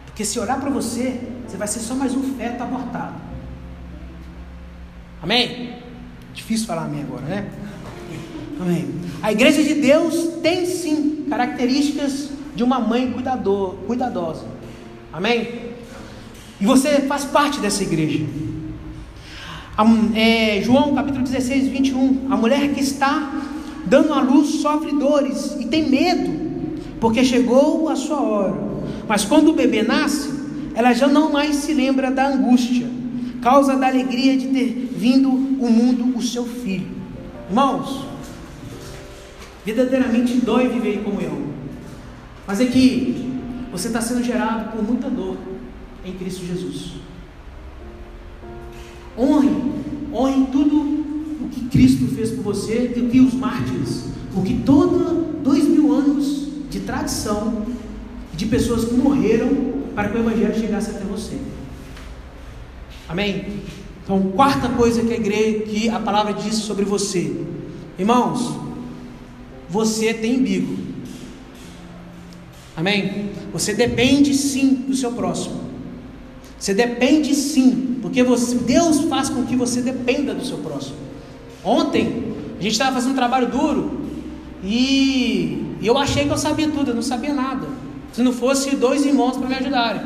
Porque 0.06 0.24
se 0.24 0.40
olhar 0.40 0.60
para 0.60 0.70
você, 0.70 1.20
você 1.48 1.58
vai 1.58 1.68
ser 1.68 1.80
só 1.80 1.96
mais 1.96 2.14
um 2.14 2.36
feto 2.36 2.62
abortado. 2.62 3.16
Amém? 5.22 5.76
Difícil 6.34 6.66
falar 6.66 6.86
amém 6.86 7.02
agora, 7.02 7.26
né? 7.26 7.50
Amém. 8.60 8.94
A 9.22 9.32
igreja 9.32 9.64
de 9.64 9.76
Deus 9.76 10.40
tem 10.42 10.66
sim 10.66 11.26
características 11.30 12.30
de 12.56 12.64
uma 12.64 12.80
mãe 12.80 13.12
cuidador, 13.12 13.76
cuidadosa. 13.88 14.46
Amém? 15.12 15.74
E 16.60 16.66
você 16.66 17.02
faz 17.02 17.26
parte 17.26 17.60
dessa 17.60 17.84
igreja. 17.84 18.26
É, 20.14 20.62
João 20.62 20.94
capítulo 20.94 21.24
16, 21.24 21.70
21. 21.70 22.28
A 22.30 22.36
mulher 22.36 22.74
que 22.74 22.82
está 22.82 23.32
dando 23.86 24.12
à 24.12 24.20
luz 24.20 24.62
sofre 24.62 24.92
dores 24.92 25.56
e 25.58 25.68
tem 25.68 25.90
medo, 25.90 26.32
porque 27.00 27.24
chegou 27.24 27.88
a 27.88 27.96
sua 27.96 28.20
hora. 28.20 28.56
Mas 29.08 29.24
quando 29.24 29.52
o 29.52 29.54
bebê 29.54 29.82
nasce, 29.82 30.30
ela 30.76 30.92
já 30.92 31.08
não 31.08 31.32
mais 31.32 31.56
se 31.56 31.74
lembra 31.74 32.12
da 32.12 32.28
angústia, 32.28 32.88
causa 33.42 33.78
da 33.78 33.88
alegria 33.88 34.36
de 34.38 34.48
ter 34.48 34.90
vindo 34.92 35.30
o 35.30 35.72
mundo 35.72 36.18
o 36.18 36.22
seu 36.22 36.46
filho. 36.46 36.88
Irmãos, 37.50 38.06
verdadeiramente 39.66 40.34
dói 40.42 40.68
viver 40.68 40.96
em 40.96 41.04
comunhão. 41.04 41.38
Mas 42.46 42.60
é 42.60 42.66
que 42.66 43.32
você 43.72 43.88
está 43.88 44.02
sendo 44.02 44.24
gerado 44.24 44.72
por 44.72 44.84
muita 44.84 45.10
dor 45.10 45.38
em 46.04 46.12
Cristo 46.14 46.46
Jesus. 46.46 46.96
Honre, 49.20 49.50
honre 50.14 50.48
tudo 50.52 50.78
o 50.78 51.50
que 51.52 51.66
Cristo 51.66 52.08
fez 52.16 52.32
por 52.32 52.44
você 52.44 52.94
e 52.96 53.02
o 53.02 53.10
que 53.10 53.20
os 53.20 53.34
mártires, 53.34 54.06
o 54.36 54.42
que 54.42 54.60
todos 54.60 55.42
dois 55.44 55.66
mil 55.66 55.94
anos 55.94 56.48
de 56.70 56.80
tradição 56.82 57.66
de 58.34 58.46
pessoas 58.46 58.86
que 58.86 58.94
morreram 58.94 59.74
para 59.94 60.10
que 60.10 60.18
o 60.18 60.22
Evangelho 60.22 60.58
chegasse 60.58 60.92
até 60.92 61.04
você. 61.04 61.38
Amém? 63.10 63.64
Então, 64.04 64.32
quarta 64.32 64.70
coisa 64.70 65.04
que 65.04 65.12
a 65.12 65.18
igreja, 65.18 65.60
que 65.66 65.90
a 65.90 66.00
palavra 66.00 66.34
diz 66.34 66.56
sobre 66.56 66.86
você, 66.86 67.36
irmãos, 67.98 68.56
você 69.68 70.14
tem 70.14 70.40
umbigo. 70.40 70.78
Amém? 72.78 73.32
Você 73.52 73.74
depende 73.74 74.34
sim 74.34 74.86
do 74.88 74.96
seu 74.96 75.12
próximo. 75.12 75.60
Você 76.58 76.74
depende 76.74 77.36
sim, 77.36 77.89
porque 78.02 78.24
você, 78.24 78.56
Deus 78.56 79.02
faz 79.02 79.30
com 79.30 79.44
que 79.46 79.56
você 79.56 79.82
dependa 79.82 80.34
do 80.34 80.46
seu 80.46 80.58
próximo. 80.58 80.96
Ontem, 81.64 82.34
a 82.60 82.62
gente 82.62 82.72
estava 82.74 82.94
fazendo 82.94 83.12
um 83.12 83.16
trabalho 83.16 83.48
duro 83.48 84.02
e, 84.64 85.76
eu 85.82 85.98
achei 85.98 86.26
que 86.26 86.32
eu 86.32 86.38
sabia 86.38 86.70
tudo, 86.70 86.92
eu 86.92 86.96
não 86.96 87.02
sabia 87.02 87.34
nada. 87.34 87.68
Se 88.12 88.22
não 88.22 88.34
fosse 88.34 88.76
dois 88.76 89.06
irmãos 89.06 89.38
para 89.38 89.48
me 89.48 89.56
ajudarem. 89.56 90.02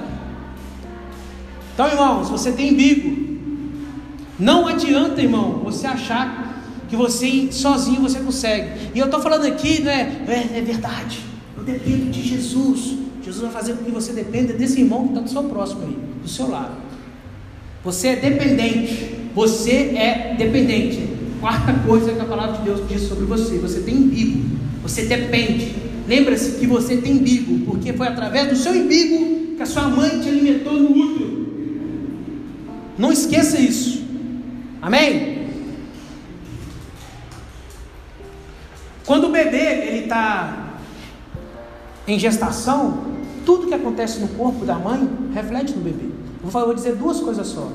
Então, 1.74 1.88
irmãos, 1.88 2.30
você 2.30 2.52
tem 2.52 2.74
bico. 2.74 3.24
Não 4.38 4.68
adianta, 4.68 5.22
irmão, 5.22 5.62
você 5.64 5.88
achar 5.88 6.62
que 6.90 6.96
você 6.96 7.52
sozinho 7.52 8.02
você 8.02 8.20
consegue. 8.20 8.92
E 8.94 9.00
eu 9.00 9.06
estou 9.06 9.20
falando 9.20 9.46
aqui, 9.46 9.82
né? 9.82 10.24
É, 10.28 10.60
é 10.60 10.62
verdade. 10.62 11.22
Eu 11.58 11.64
dependo 11.64 12.12
de 12.12 12.22
Jesus. 12.22 12.98
Jesus 13.24 13.42
vai 13.42 13.52
fazer 13.52 13.74
com 13.74 13.86
que 13.86 13.92
você 13.92 14.12
dependa 14.12 14.54
desse 14.54 14.82
irmão 14.82 15.04
que 15.04 15.10
está 15.10 15.22
do 15.22 15.30
seu 15.30 15.44
próximo 15.46 15.84
aí, 15.84 15.98
do 16.22 16.30
seu 16.30 16.50
lado. 16.50 16.83
Você 17.84 18.10
é 18.10 18.16
dependente. 18.16 19.16
Você 19.36 19.96
é 19.96 20.36
dependente. 20.38 21.10
Quarta 21.40 21.74
coisa 21.86 22.14
que 22.14 22.22
a 22.22 22.26
palavra 22.26 22.58
de 22.58 22.64
Deus 22.64 22.88
diz 22.88 23.02
sobre 23.02 23.26
você: 23.26 23.58
você 23.58 23.82
tem 23.82 23.96
umbigo. 23.96 24.42
Você 24.82 25.04
depende. 25.04 25.76
Lembra-se 26.08 26.60
que 26.60 26.68
você 26.68 26.98
tem 26.98 27.14
umbigo, 27.14 27.66
porque 27.66 27.94
foi 27.94 28.08
através 28.08 28.50
do 28.50 28.56
seu 28.56 28.74
umbigo 28.74 29.56
que 29.56 29.62
a 29.62 29.66
sua 29.66 29.88
mãe 29.88 30.22
te 30.22 30.30
alimentou 30.30 30.74
no 30.74 30.92
útero. 30.92 31.48
Não 32.98 33.12
esqueça 33.12 33.60
isso. 33.60 34.04
Amém? 34.82 35.48
Quando 39.06 39.28
o 39.28 39.32
bebê 39.32 39.88
ele 39.88 40.00
está 40.06 40.78
em 42.08 42.18
gestação, 42.20 43.06
tudo 43.46 43.68
que 43.68 43.74
acontece 43.74 44.20
no 44.20 44.30
corpo 44.30 44.66
da 44.66 44.76
mãe 44.76 45.10
reflete 45.34 45.74
no 45.74 45.82
bebê. 45.82 46.13
Vou, 46.44 46.52
vou 46.52 46.74
dizer 46.74 46.96
duas 46.96 47.22
coisas 47.22 47.48
só. 47.48 47.70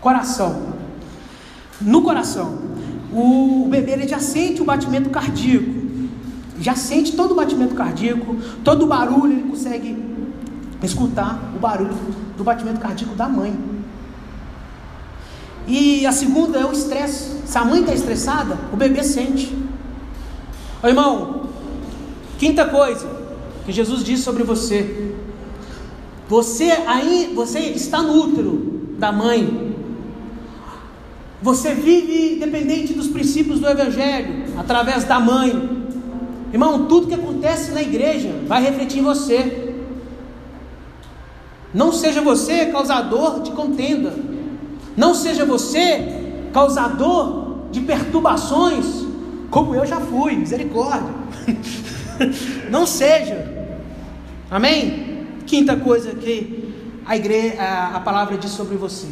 Coração. 0.00 0.78
No 1.80 2.02
coração, 2.02 2.58
o 3.12 3.68
bebê 3.70 3.92
ele 3.92 4.08
já 4.08 4.18
sente 4.18 4.62
o 4.62 4.64
batimento 4.64 5.10
cardíaco. 5.10 5.78
Já 6.58 6.74
sente 6.74 7.12
todo 7.12 7.32
o 7.32 7.34
batimento 7.34 7.74
cardíaco, 7.74 8.36
todo 8.64 8.84
o 8.84 8.86
barulho, 8.86 9.32
ele 9.32 9.48
consegue 9.48 9.96
escutar 10.82 11.52
o 11.54 11.58
barulho 11.58 11.94
do 12.36 12.42
batimento 12.42 12.80
cardíaco 12.80 13.14
da 13.14 13.28
mãe. 13.28 13.56
E 15.68 16.06
a 16.06 16.12
segunda 16.12 16.58
é 16.58 16.64
o 16.64 16.72
estresse. 16.72 17.42
Se 17.44 17.58
a 17.58 17.64
mãe 17.64 17.80
está 17.80 17.92
estressada, 17.92 18.58
o 18.72 18.76
bebê 18.76 19.04
sente. 19.04 19.56
Ô 20.82 20.88
irmão, 20.88 21.48
quinta 22.38 22.64
coisa 22.64 23.06
que 23.66 23.72
Jesus 23.72 24.02
disse 24.02 24.22
sobre 24.22 24.42
você. 24.42 25.07
Você 26.28 26.70
aí, 26.86 27.32
você 27.34 27.58
está 27.60 28.02
no 28.02 28.12
útero 28.12 28.94
da 28.98 29.10
mãe. 29.10 29.74
Você 31.40 31.74
vive 31.74 32.38
dependente 32.38 32.92
dos 32.92 33.08
princípios 33.08 33.60
do 33.60 33.68
evangelho 33.68 34.44
através 34.58 35.04
da 35.04 35.18
mãe. 35.18 35.86
Irmão, 36.52 36.86
tudo 36.86 37.06
que 37.06 37.14
acontece 37.14 37.72
na 37.72 37.82
igreja 37.82 38.30
vai 38.46 38.62
refletir 38.62 38.98
em 38.98 39.02
você. 39.02 39.74
Não 41.72 41.92
seja 41.92 42.20
você 42.20 42.66
causador 42.66 43.40
de 43.40 43.50
contenda. 43.52 44.14
Não 44.96 45.14
seja 45.14 45.44
você 45.44 46.48
causador 46.52 47.68
de 47.70 47.80
perturbações 47.80 49.08
como 49.50 49.74
eu 49.74 49.86
já 49.86 49.98
fui, 49.98 50.36
misericórdia. 50.36 51.14
Não 52.70 52.86
seja. 52.86 53.46
Amém? 54.50 55.07
Quinta 55.48 55.76
coisa 55.76 56.10
que 56.10 56.74
a 57.06 57.16
igreja, 57.16 57.60
a, 57.60 57.96
a 57.96 58.00
palavra 58.00 58.36
diz 58.36 58.50
sobre 58.50 58.76
você. 58.76 59.06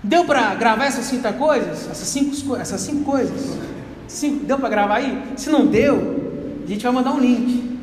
Deu 0.00 0.24
para 0.24 0.54
gravar 0.54 0.84
essas 0.84 1.06
cinco 1.06 1.30
coisas? 1.32 1.90
Essas 1.90 2.08
cinco, 2.08 2.56
essas 2.56 2.80
cinco 2.80 3.04
coisas? 3.04 3.58
Cinco, 4.06 4.46
deu 4.46 4.58
para 4.60 4.68
gravar 4.68 4.94
aí? 4.94 5.22
Se 5.36 5.50
não 5.50 5.66
deu, 5.66 6.62
a 6.64 6.66
gente 6.68 6.84
vai 6.84 6.92
mandar 6.92 7.12
um 7.12 7.18
link. 7.18 7.78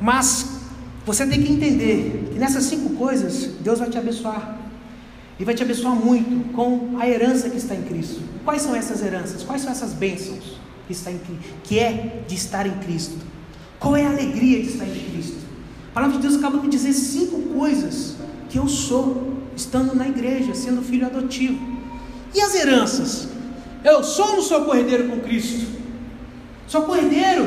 Mas 0.00 0.58
você 1.06 1.24
tem 1.24 1.40
que 1.40 1.52
entender 1.52 2.30
que 2.32 2.38
nessas 2.38 2.64
cinco 2.64 2.90
coisas 2.96 3.52
Deus 3.60 3.78
vai 3.78 3.88
te 3.88 3.96
abençoar. 3.96 4.58
E 5.38 5.44
vai 5.44 5.54
te 5.54 5.62
abençoar 5.62 5.94
muito 5.94 6.52
com 6.52 6.96
a 6.98 7.08
herança 7.08 7.48
que 7.48 7.58
está 7.58 7.76
em 7.76 7.82
Cristo. 7.82 8.20
Quais 8.44 8.60
são 8.60 8.74
essas 8.74 9.02
heranças? 9.02 9.44
Quais 9.44 9.62
são 9.62 9.70
essas 9.70 9.92
bênçãos 9.92 10.58
que, 10.88 10.92
está 10.92 11.12
em, 11.12 11.20
que 11.62 11.78
é 11.78 12.22
de 12.26 12.34
estar 12.34 12.66
em 12.66 12.76
Cristo? 12.78 13.18
Qual 13.78 13.96
é 13.96 14.04
a 14.04 14.10
alegria 14.10 14.60
de 14.60 14.68
estar 14.70 14.84
em 14.84 15.10
Cristo? 15.10 15.43
A 15.94 16.00
palavra 16.02 16.16
de 16.16 16.22
Deus 16.26 16.34
acaba 16.34 16.58
de 16.58 16.66
dizer 16.66 16.92
cinco 16.92 17.40
coisas 17.56 18.16
que 18.50 18.58
eu 18.58 18.66
sou, 18.66 19.32
estando 19.54 19.94
na 19.94 20.08
igreja, 20.08 20.52
sendo 20.52 20.82
filho 20.82 21.06
adotivo. 21.06 21.56
E 22.34 22.40
as 22.40 22.52
heranças? 22.52 23.28
Eu 23.84 24.02
sou 24.02 24.26
ou 24.26 24.32
não 24.32 24.42
sou 24.42 24.64
cordeiro 24.64 25.08
com 25.08 25.20
Cristo? 25.20 25.68
Sou 26.66 26.82
cordeiro. 26.82 27.44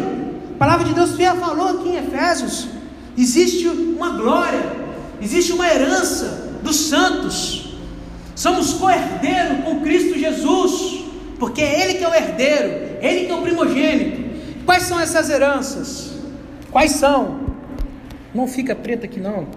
A 0.56 0.58
palavra 0.58 0.86
de 0.86 0.94
Deus 0.94 1.18
já 1.18 1.36
falou 1.36 1.68
aqui 1.68 1.90
em 1.90 1.98
Efésios. 1.98 2.70
Existe 3.18 3.68
uma 3.68 4.12
glória, 4.12 4.78
existe 5.22 5.52
uma 5.52 5.68
herança 5.68 6.50
dos 6.64 6.78
santos. 6.78 7.76
Somos 8.34 8.76
co-herdeiro 8.76 9.64
com 9.64 9.82
Cristo 9.82 10.18
Jesus, 10.18 11.04
porque 11.38 11.62
é 11.62 11.82
Ele 11.82 11.96
que 11.96 12.04
é 12.06 12.08
o 12.08 12.14
herdeiro, 12.14 12.98
Ele 13.02 13.26
que 13.26 13.32
é 13.34 13.36
o 13.36 13.42
primogênito. 13.42 14.64
Quais 14.66 14.84
são 14.84 14.98
essas 14.98 15.30
heranças? 15.30 16.12
Quais 16.72 16.92
são? 16.92 17.47
Não 18.34 18.48
fica 18.48 18.76
preto 18.76 19.06
aqui 19.06 19.20
não. 19.20 19.48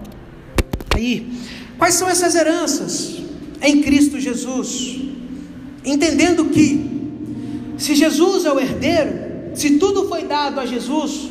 Aí, 0.95 1.31
quais 1.77 1.95
são 1.95 2.09
essas 2.09 2.35
heranças 2.35 3.17
em 3.61 3.81
Cristo 3.81 4.19
Jesus? 4.19 4.99
Entendendo 5.85 6.45
que 6.45 6.89
se 7.77 7.95
Jesus 7.95 8.45
é 8.45 8.51
o 8.51 8.59
herdeiro, 8.59 9.11
se 9.53 9.71
tudo 9.77 10.07
foi 10.07 10.25
dado 10.25 10.59
a 10.59 10.65
Jesus, 10.65 11.29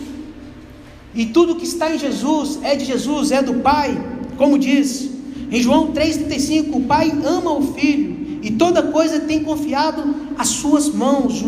e 1.15 1.27
tudo 1.27 1.57
que 1.57 1.65
está 1.65 1.95
em 1.95 1.99
Jesus 1.99 2.59
é 2.63 2.77
de 2.77 2.85
Jesus, 2.85 3.33
é 3.33 3.43
do 3.43 3.55
Pai, 3.55 3.97
como 4.37 4.59
diz 4.59 5.11
em 5.51 5.61
João 5.61 5.93
3,35, 5.93 6.77
o 6.77 6.81
Pai 6.83 7.13
ama 7.25 7.53
o 7.53 7.75
Filho 7.75 8.39
e 8.43 8.53
toda 8.53 8.85
coisa 8.85 9.21
tem 9.21 9.43
confiado 9.43 10.15
às 10.39 10.49
suas 10.49 10.89
mãos. 10.89 11.45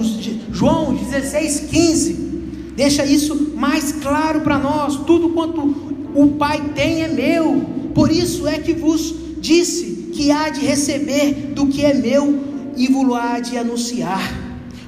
João 0.51 0.97
16,15 0.97 2.32
deixa 2.77 3.05
isso 3.05 3.53
mais 3.55 3.93
claro 3.93 4.41
para 4.41 4.59
nós. 4.59 4.97
Tudo 4.97 5.31
quanto 5.31 5.61
o 6.15 6.29
Pai 6.39 6.73
tem 6.75 7.03
é 7.03 7.09
meu, 7.09 7.63
por 7.95 8.11
isso 8.11 8.47
é 8.47 8.59
que 8.59 8.73
vos 8.73 9.15
disse 9.39 10.11
que 10.13 10.31
há 10.31 10.49
de 10.49 10.61
receber 10.61 11.53
do 11.55 11.67
que 11.67 11.85
é 11.85 11.95
meu 11.95 12.39
e 12.77 12.87
vos 12.89 13.15
há 13.15 13.41
de 13.41 13.57
anunciar. 13.57 14.21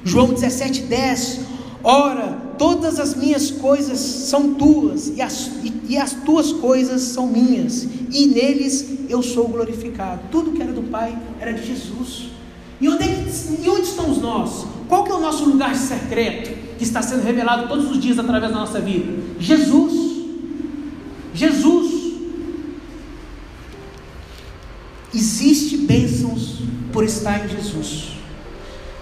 João 0.03 0.33
17,10 0.33 1.45
Ora, 1.87 2.41
todas 2.57 2.99
as 2.99 3.13
minhas 3.13 3.51
coisas 3.51 3.99
são 3.99 4.55
tuas, 4.55 5.09
e 5.15 5.21
as, 5.21 5.51
e, 5.63 5.71
e 5.89 5.97
as 5.97 6.13
tuas 6.13 6.51
coisas 6.51 6.99
são 7.03 7.27
minhas, 7.27 7.87
e 8.11 8.25
neles 8.25 8.83
eu 9.07 9.21
sou 9.21 9.47
glorificado. 9.47 10.21
Tudo 10.31 10.51
que 10.51 10.63
era 10.63 10.73
do 10.73 10.81
Pai 10.81 11.15
era 11.39 11.53
de 11.53 11.63
Jesus. 11.63 12.31
E 12.81 12.89
onde, 12.89 13.03
é 13.03 13.25
e 13.63 13.69
onde 13.69 13.83
estamos 13.83 14.17
nós? 14.17 14.65
Qual 14.89 15.03
que 15.03 15.11
é 15.11 15.13
o 15.13 15.19
nosso 15.19 15.45
lugar 15.45 15.75
secreto 15.75 16.64
que 16.77 16.83
está 16.83 17.01
sendo 17.01 17.23
revelado 17.23 17.67
todos 17.67 17.89
os 17.89 17.99
dias 17.99 18.19
através 18.19 18.51
da 18.51 18.59
nossa 18.59 18.79
vida? 18.79 19.11
Jesus. 19.39 19.93
Jesus. 21.33 21.95
Existe 25.13 25.77
bênçãos 25.77 26.61
por 26.91 27.03
estar 27.03 27.45
em 27.45 27.49
Jesus. 27.49 28.15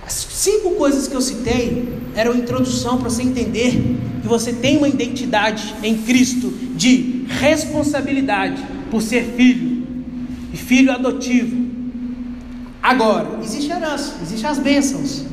As 0.06 0.14
cinco 0.14 0.72
coisas 0.72 1.08
que 1.08 1.16
eu 1.16 1.22
citei 1.22 1.88
eram 2.16 2.36
introdução 2.36 2.98
para 2.98 3.10
você 3.10 3.24
entender 3.24 3.98
que 4.22 4.28
você 4.28 4.54
tem 4.54 4.78
uma 4.78 4.88
identidade 4.88 5.74
em 5.82 5.98
Cristo 5.98 6.52
de 6.76 7.26
responsabilidade 7.28 8.62
por 8.92 9.02
ser 9.02 9.34
filho 9.36 9.84
e 10.54 10.58
filho 10.58 10.92
adotivo. 10.92 11.64
Agora, 12.82 13.40
existe 13.44 13.72
herança, 13.72 14.16
existem 14.22 14.50
as 14.50 14.60
bênçãos. 14.60 15.26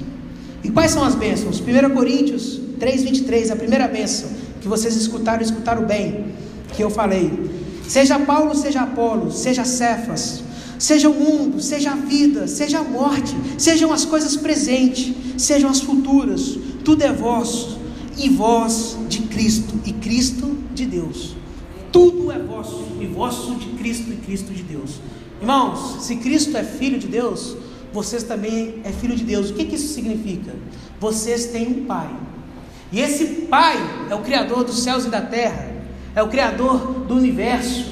E 0.62 0.70
quais 0.70 0.92
são 0.92 1.02
as 1.02 1.14
bênçãos? 1.14 1.60
1 1.60 1.94
Coríntios 1.94 2.60
3,23, 2.78 3.50
a 3.50 3.56
primeira 3.56 3.88
bênção 3.88 4.28
que 4.60 4.68
vocês 4.68 4.94
escutaram, 4.94 5.42
escutaram 5.42 5.84
bem, 5.84 6.26
que 6.74 6.82
eu 6.82 6.90
falei. 6.90 7.30
Seja 7.88 8.18
Paulo, 8.18 8.54
seja 8.54 8.82
Apolo, 8.82 9.32
seja 9.32 9.64
Cefas, 9.64 10.42
seja 10.78 11.08
o 11.08 11.14
mundo, 11.14 11.60
seja 11.60 11.92
a 11.92 11.96
vida, 11.96 12.46
seja 12.46 12.78
a 12.78 12.84
morte, 12.84 13.34
sejam 13.58 13.92
as 13.92 14.04
coisas 14.04 14.36
presentes, 14.36 15.14
sejam 15.36 15.68
as 15.68 15.80
futuras, 15.80 16.58
tudo 16.84 17.02
é 17.02 17.12
vosso, 17.12 17.78
e 18.16 18.28
vós 18.28 18.96
de 19.08 19.22
Cristo, 19.22 19.74
e 19.84 19.92
Cristo 19.94 20.56
de 20.74 20.86
Deus. 20.86 21.34
Tudo 21.90 22.30
é 22.30 22.38
vosso, 22.38 22.84
e 23.00 23.06
vosso 23.06 23.54
de 23.56 23.70
Cristo, 23.70 24.10
e 24.10 24.16
Cristo 24.16 24.52
de 24.52 24.62
Deus. 24.62 25.00
Irmãos, 25.40 26.04
se 26.04 26.16
Cristo 26.16 26.56
é 26.56 26.62
filho 26.62 26.98
de 26.98 27.08
Deus, 27.08 27.56
vocês 27.92 28.22
também 28.22 28.80
é 28.84 28.92
filho 28.92 29.16
de 29.16 29.24
Deus. 29.24 29.50
O 29.50 29.54
que, 29.54 29.64
que 29.64 29.74
isso 29.74 29.94
significa? 29.94 30.52
Vocês 30.98 31.46
têm 31.46 31.68
um 31.68 31.84
Pai. 31.84 32.08
E 32.92 33.00
esse 33.00 33.24
Pai 33.46 33.76
é 34.10 34.14
o 34.14 34.20
Criador 34.20 34.64
dos 34.64 34.82
céus 34.82 35.04
e 35.04 35.08
da 35.10 35.20
terra, 35.20 35.70
é 36.14 36.22
o 36.22 36.28
Criador 36.28 37.04
do 37.06 37.14
universo. 37.14 37.90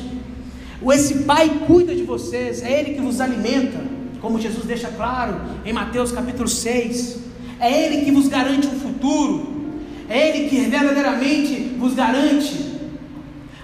Esse 0.93 1.25
Pai 1.25 1.63
cuida 1.67 1.95
de 1.95 2.03
vocês, 2.03 2.63
é 2.63 2.81
Ele 2.81 2.95
que 2.95 3.01
vos 3.01 3.21
alimenta, 3.21 3.81
como 4.21 4.41
Jesus 4.41 4.65
deixa 4.65 4.89
claro 4.89 5.41
em 5.65 5.73
Mateus 5.73 6.13
capítulo 6.13 6.49
6 6.49 7.29
é 7.61 7.87
Ele 7.87 8.05
que 8.05 8.13
vos 8.13 8.29
garante 8.29 8.67
um 8.67 8.79
futuro, 8.79 9.81
é 10.09 10.29
Ele 10.29 10.49
que 10.49 10.61
verdadeiramente 10.61 11.75
vos 11.79 11.95
garante 11.95 12.69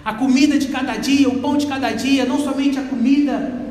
a 0.04 0.14
comida 0.14 0.58
de 0.58 0.68
cada 0.68 0.96
dia, 0.96 1.28
o 1.28 1.38
pão 1.40 1.56
de 1.56 1.66
cada 1.66 1.90
dia, 1.92 2.26
não 2.26 2.38
somente 2.38 2.78
a 2.78 2.82
comida 2.82 3.63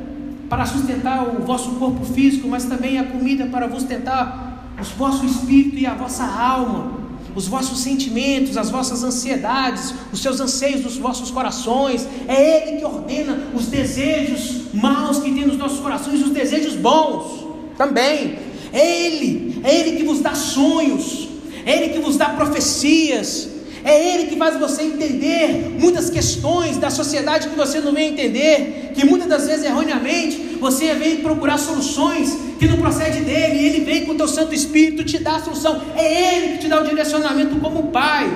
para 0.53 0.67
sustentar 0.67 1.27
o 1.27 1.41
vosso 1.41 1.71
corpo 1.79 2.05
físico, 2.05 2.47
mas 2.47 2.65
também 2.65 2.99
a 2.99 3.05
comida 3.05 3.47
para 3.47 3.67
sustentar 3.71 4.69
o 4.79 4.83
vosso 4.99 5.25
espírito 5.25 5.77
e 5.77 5.87
a 5.87 5.95
vossa 5.95 6.23
alma, 6.23 6.91
os 7.35 7.47
vossos 7.47 7.79
sentimentos, 7.79 8.55
as 8.55 8.69
vossas 8.69 9.03
ansiedades, 9.03 9.95
os 10.11 10.21
seus 10.21 10.39
anseios 10.39 10.81
dos 10.81 10.95
vossos 10.95 11.31
corações. 11.31 12.07
É 12.27 12.69
Ele 12.69 12.77
que 12.77 12.85
ordena 12.85 13.47
os 13.55 13.65
desejos 13.65 14.71
maus 14.71 15.17
que 15.17 15.31
tem 15.31 15.47
nos 15.47 15.57
nossos 15.57 15.79
corações 15.79 16.19
e 16.19 16.23
os 16.23 16.29
desejos 16.29 16.75
bons 16.75 17.47
também. 17.75 18.37
É 18.71 19.07
Ele, 19.07 19.59
é 19.63 19.75
Ele 19.75 19.97
que 19.97 20.03
vos 20.03 20.19
dá 20.19 20.35
sonhos, 20.35 21.29
é 21.65 21.77
Ele 21.77 21.93
que 21.93 21.99
vos 21.99 22.15
dá 22.15 22.29
profecias, 22.29 23.49
É 23.83 24.13
Ele 24.13 24.27
que 24.27 24.37
faz 24.37 24.57
você 24.57 24.83
entender 24.83 25.75
muitas 25.79 26.09
questões 26.09 26.77
da 26.77 26.89
sociedade 26.89 27.49
que 27.49 27.55
você 27.55 27.79
não 27.79 27.91
vem 27.91 28.09
entender, 28.13 28.91
que 28.95 29.05
muitas 29.05 29.27
das 29.27 29.45
vezes 29.45 29.65
erroneamente 29.65 30.57
você 30.59 30.93
vem 30.93 31.17
procurar 31.17 31.57
soluções 31.57 32.37
que 32.57 32.65
não 32.65 32.77
procede 32.77 33.19
dele, 33.21 33.59
e 33.59 33.65
Ele 33.65 33.83
vem 33.83 34.05
com 34.05 34.13
o 34.13 34.15
teu 34.15 34.27
Santo 34.27 34.55
Espírito 34.55 35.03
te 35.03 35.19
dá 35.19 35.35
a 35.35 35.39
solução. 35.41 35.81
É 35.95 36.35
Ele 36.35 36.53
que 36.53 36.59
te 36.59 36.67
dá 36.67 36.81
o 36.81 36.85
direcionamento 36.85 37.57
como 37.57 37.91
Pai. 37.91 38.31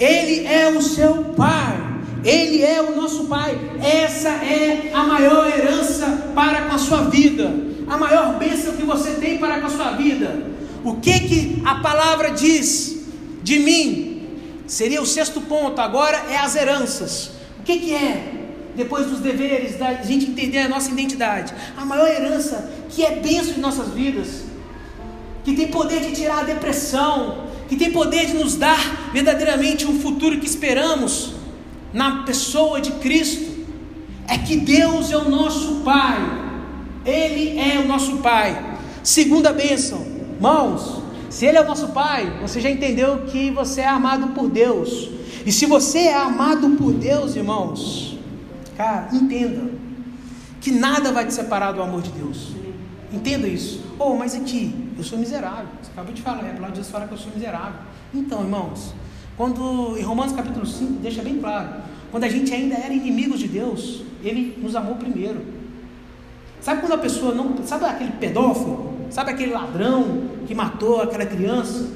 Ele 0.00 0.46
é 0.46 0.68
o 0.68 0.82
seu 0.82 1.14
Pai. 1.36 1.88
Ele 2.24 2.62
é 2.62 2.82
o 2.82 2.96
nosso 2.96 3.24
Pai. 3.24 3.56
Essa 3.80 4.30
é 4.30 4.90
a 4.92 5.04
maior 5.04 5.46
herança 5.48 6.30
para 6.34 6.62
com 6.62 6.74
a 6.74 6.78
sua 6.78 7.02
vida. 7.02 7.54
A 7.86 7.96
maior 7.96 8.36
bênção 8.38 8.74
que 8.74 8.82
você 8.82 9.12
tem 9.12 9.38
para 9.38 9.60
com 9.60 9.66
a 9.66 9.70
sua 9.70 9.92
vida. 9.92 10.46
O 10.84 10.94
que 10.96 11.20
que 11.20 11.62
a 11.64 11.76
palavra 11.76 12.30
diz 12.30 12.96
de 13.42 13.58
mim? 13.60 14.07
Seria 14.68 15.02
o 15.02 15.06
sexto 15.06 15.40
ponto. 15.40 15.80
Agora 15.80 16.26
é 16.30 16.36
as 16.36 16.54
heranças. 16.54 17.30
O 17.58 17.62
que 17.64 17.78
que 17.78 17.94
é? 17.94 18.34
Depois 18.76 19.06
dos 19.06 19.18
deveres, 19.18 19.76
da 19.76 19.94
gente 19.94 20.26
entender 20.26 20.58
a 20.58 20.68
nossa 20.68 20.90
identidade. 20.90 21.52
A 21.76 21.84
maior 21.84 22.06
herança 22.06 22.70
que 22.90 23.04
é 23.04 23.16
bênção 23.16 23.54
em 23.54 23.60
nossas 23.60 23.88
vidas. 23.88 24.44
Que 25.42 25.54
tem 25.56 25.68
poder 25.68 26.00
de 26.00 26.12
tirar 26.12 26.40
a 26.40 26.42
depressão. 26.44 27.48
Que 27.68 27.74
tem 27.74 27.90
poder 27.90 28.26
de 28.26 28.34
nos 28.34 28.54
dar 28.54 29.10
verdadeiramente 29.12 29.86
um 29.86 29.98
futuro 29.98 30.38
que 30.38 30.46
esperamos 30.46 31.32
na 31.92 32.22
pessoa 32.22 32.80
de 32.80 32.92
Cristo 32.92 33.58
é 34.28 34.36
que 34.36 34.56
Deus 34.56 35.10
é 35.10 35.16
o 35.16 35.28
nosso 35.28 35.76
Pai. 35.76 36.18
Ele 37.04 37.58
é 37.58 37.78
o 37.78 37.88
nosso 37.88 38.18
Pai. 38.18 38.76
Segunda 39.02 39.52
bênção, 39.52 40.06
mãos. 40.38 41.02
Se 41.30 41.46
Ele 41.46 41.58
é 41.58 41.60
o 41.60 41.66
nosso 41.66 41.88
Pai, 41.88 42.38
você 42.40 42.60
já 42.60 42.70
entendeu 42.70 43.26
que 43.26 43.50
você 43.50 43.82
é 43.82 43.88
amado 43.88 44.28
por 44.28 44.48
Deus. 44.48 45.10
E 45.44 45.52
se 45.52 45.66
você 45.66 45.98
é 45.98 46.14
amado 46.14 46.70
por 46.70 46.92
Deus, 46.92 47.36
irmãos, 47.36 48.18
cara, 48.76 49.08
entenda 49.12 49.70
que 50.60 50.70
nada 50.70 51.12
vai 51.12 51.26
te 51.26 51.34
separar 51.34 51.72
do 51.72 51.82
amor 51.82 52.02
de 52.02 52.10
Deus. 52.10 52.48
Entenda 53.12 53.46
isso. 53.46 53.82
Oh, 53.98 54.14
mas 54.14 54.34
aqui, 54.34 54.74
eu 54.96 55.04
sou 55.04 55.18
miserável. 55.18 55.66
Você 55.82 55.90
acabou 55.90 56.12
de 56.12 56.22
falar, 56.22 56.40
a 56.40 56.44
palavra 56.44 56.68
de 56.68 56.74
Deus 56.74 56.90
fala 56.90 57.06
que 57.06 57.14
eu 57.14 57.18
sou 57.18 57.32
miserável. 57.32 57.80
Então, 58.12 58.42
irmãos, 58.42 58.94
quando 59.36 59.96
em 59.96 60.02
Romanos 60.02 60.32
capítulo 60.32 60.66
5 60.66 60.94
deixa 61.00 61.22
bem 61.22 61.38
claro, 61.38 61.82
quando 62.10 62.24
a 62.24 62.28
gente 62.28 62.52
ainda 62.52 62.74
era 62.74 62.92
inimigos 62.92 63.38
de 63.38 63.48
Deus, 63.48 64.02
ele 64.22 64.58
nos 64.60 64.74
amou 64.74 64.96
primeiro. 64.96 65.42
Sabe 66.60 66.80
quando 66.80 66.94
a 66.94 66.98
pessoa 66.98 67.34
não, 67.34 67.56
sabe 67.64 67.84
aquele 67.84 68.12
pedófilo, 68.12 68.97
sabe 69.10 69.30
aquele 69.30 69.52
ladrão 69.52 70.28
que 70.46 70.54
matou 70.54 71.02
aquela 71.02 71.26
criança 71.26 71.88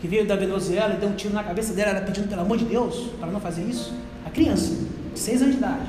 que 0.00 0.08
veio 0.08 0.26
da 0.26 0.34
Venezuela 0.34 0.94
e 0.94 0.96
deu 0.96 1.08
um 1.08 1.14
tiro 1.14 1.32
na 1.32 1.44
cabeça 1.44 1.72
dela, 1.72 1.90
ela 1.90 2.00
pedindo 2.00 2.28
pelo 2.28 2.40
amor 2.42 2.58
de 2.58 2.64
Deus 2.64 3.10
para 3.20 3.30
não 3.30 3.40
fazer 3.40 3.62
isso? 3.62 3.94
A 4.26 4.30
criança, 4.30 4.74
de 5.12 5.18
seis 5.18 5.40
anos 5.40 5.54
de 5.54 5.58
idade. 5.58 5.86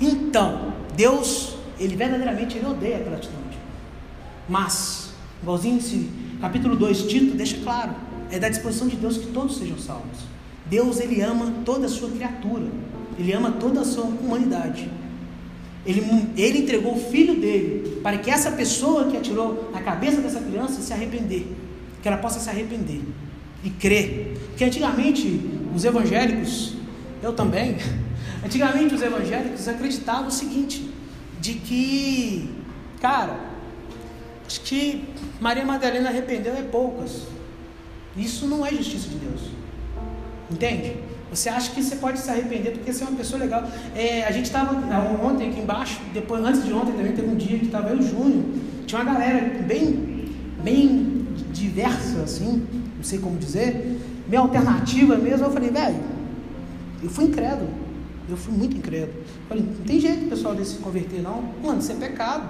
Então, 0.00 0.72
Deus, 0.96 1.54
ele 1.78 1.94
verdadeiramente 1.94 2.58
ele 2.58 2.66
odeia 2.66 2.96
aquela 2.96 3.16
atitude. 3.16 3.58
Mas, 4.48 5.12
igualzinho 5.42 5.78
esse 5.78 6.10
capítulo 6.40 6.74
2, 6.74 7.04
Tito 7.04 7.36
deixa 7.36 7.56
claro, 7.62 7.92
é 8.30 8.38
da 8.38 8.48
disposição 8.48 8.88
de 8.88 8.96
Deus 8.96 9.16
que 9.16 9.28
todos 9.28 9.58
sejam 9.58 9.78
salvos. 9.78 10.18
Deus 10.66 10.98
ele 11.00 11.20
ama 11.20 11.52
toda 11.64 11.86
a 11.86 11.88
sua 11.88 12.10
criatura, 12.10 12.66
ele 13.18 13.32
ama 13.32 13.52
toda 13.52 13.80
a 13.80 13.84
sua 13.84 14.04
humanidade. 14.04 14.90
Ele, 15.84 16.02
ele 16.36 16.58
entregou 16.58 16.94
o 16.94 17.10
filho 17.10 17.40
dele 17.40 18.00
para 18.02 18.18
que 18.18 18.30
essa 18.30 18.52
pessoa 18.52 19.10
que 19.10 19.16
atirou 19.16 19.70
na 19.72 19.80
cabeça 19.80 20.20
dessa 20.20 20.40
criança 20.40 20.80
se 20.80 20.92
arrepender, 20.92 21.46
que 22.02 22.08
ela 22.08 22.18
possa 22.18 22.38
se 22.38 22.50
arrepender 22.50 23.00
e 23.64 23.70
crer. 23.70 24.36
Porque 24.48 24.64
antigamente 24.64 25.40
os 25.74 25.84
evangélicos, 25.84 26.74
eu 27.22 27.32
também, 27.32 27.76
antigamente 28.44 28.94
os 28.94 29.02
evangélicos 29.02 29.68
acreditavam 29.68 30.28
o 30.28 30.30
seguinte, 30.30 30.90
de 31.40 31.54
que, 31.54 32.50
cara, 33.00 33.38
acho 34.46 34.60
que 34.60 35.04
Maria 35.40 35.64
Madalena 35.64 36.10
arrependeu 36.10 36.54
é 36.54 36.62
poucas. 36.62 37.22
Isso 38.16 38.46
não 38.46 38.66
é 38.66 38.70
justiça 38.70 39.08
de 39.08 39.16
Deus. 39.16 39.40
Entende? 40.50 40.96
Você 41.30 41.48
acha 41.48 41.70
que 41.70 41.82
você 41.82 41.96
pode 41.96 42.18
se 42.18 42.28
arrepender 42.28 42.72
porque 42.72 42.92
você 42.92 43.04
é 43.04 43.06
uma 43.06 43.16
pessoa 43.16 43.40
legal. 43.40 43.68
É, 43.94 44.24
a 44.24 44.32
gente 44.32 44.46
estava 44.46 44.74
ontem 45.24 45.50
aqui 45.50 45.60
embaixo, 45.60 46.00
depois, 46.12 46.44
antes 46.44 46.64
de 46.64 46.72
ontem 46.72 46.92
também 46.92 47.12
teve 47.12 47.28
um 47.28 47.36
dia 47.36 47.58
que 47.58 47.66
estava 47.66 47.90
eu 47.90 47.98
e 47.98 48.00
o 48.00 48.02
Júnior. 48.02 48.44
Tinha 48.86 49.00
uma 49.00 49.12
galera 49.12 49.62
bem, 49.62 50.28
bem 50.64 51.26
diversa, 51.52 52.22
assim, 52.22 52.66
não 52.96 53.04
sei 53.04 53.20
como 53.20 53.38
dizer, 53.38 53.98
meio 54.28 54.42
alternativa 54.42 55.16
mesmo. 55.16 55.46
Eu 55.46 55.52
falei, 55.52 55.70
velho, 55.70 56.00
eu 57.02 57.08
fui 57.08 57.24
incrédulo. 57.26 57.70
Eu 58.28 58.36
fui 58.36 58.52
muito 58.52 58.76
incrédulo. 58.76 59.22
Falei, 59.48 59.64
não 59.64 59.84
tem 59.84 60.00
jeito 60.00 60.28
pessoal 60.28 60.54
desse 60.54 60.72
se 60.72 60.78
converter, 60.78 61.22
não. 61.22 61.42
Mano, 61.62 61.78
isso 61.78 61.92
é 61.92 61.94
pecado. 61.94 62.48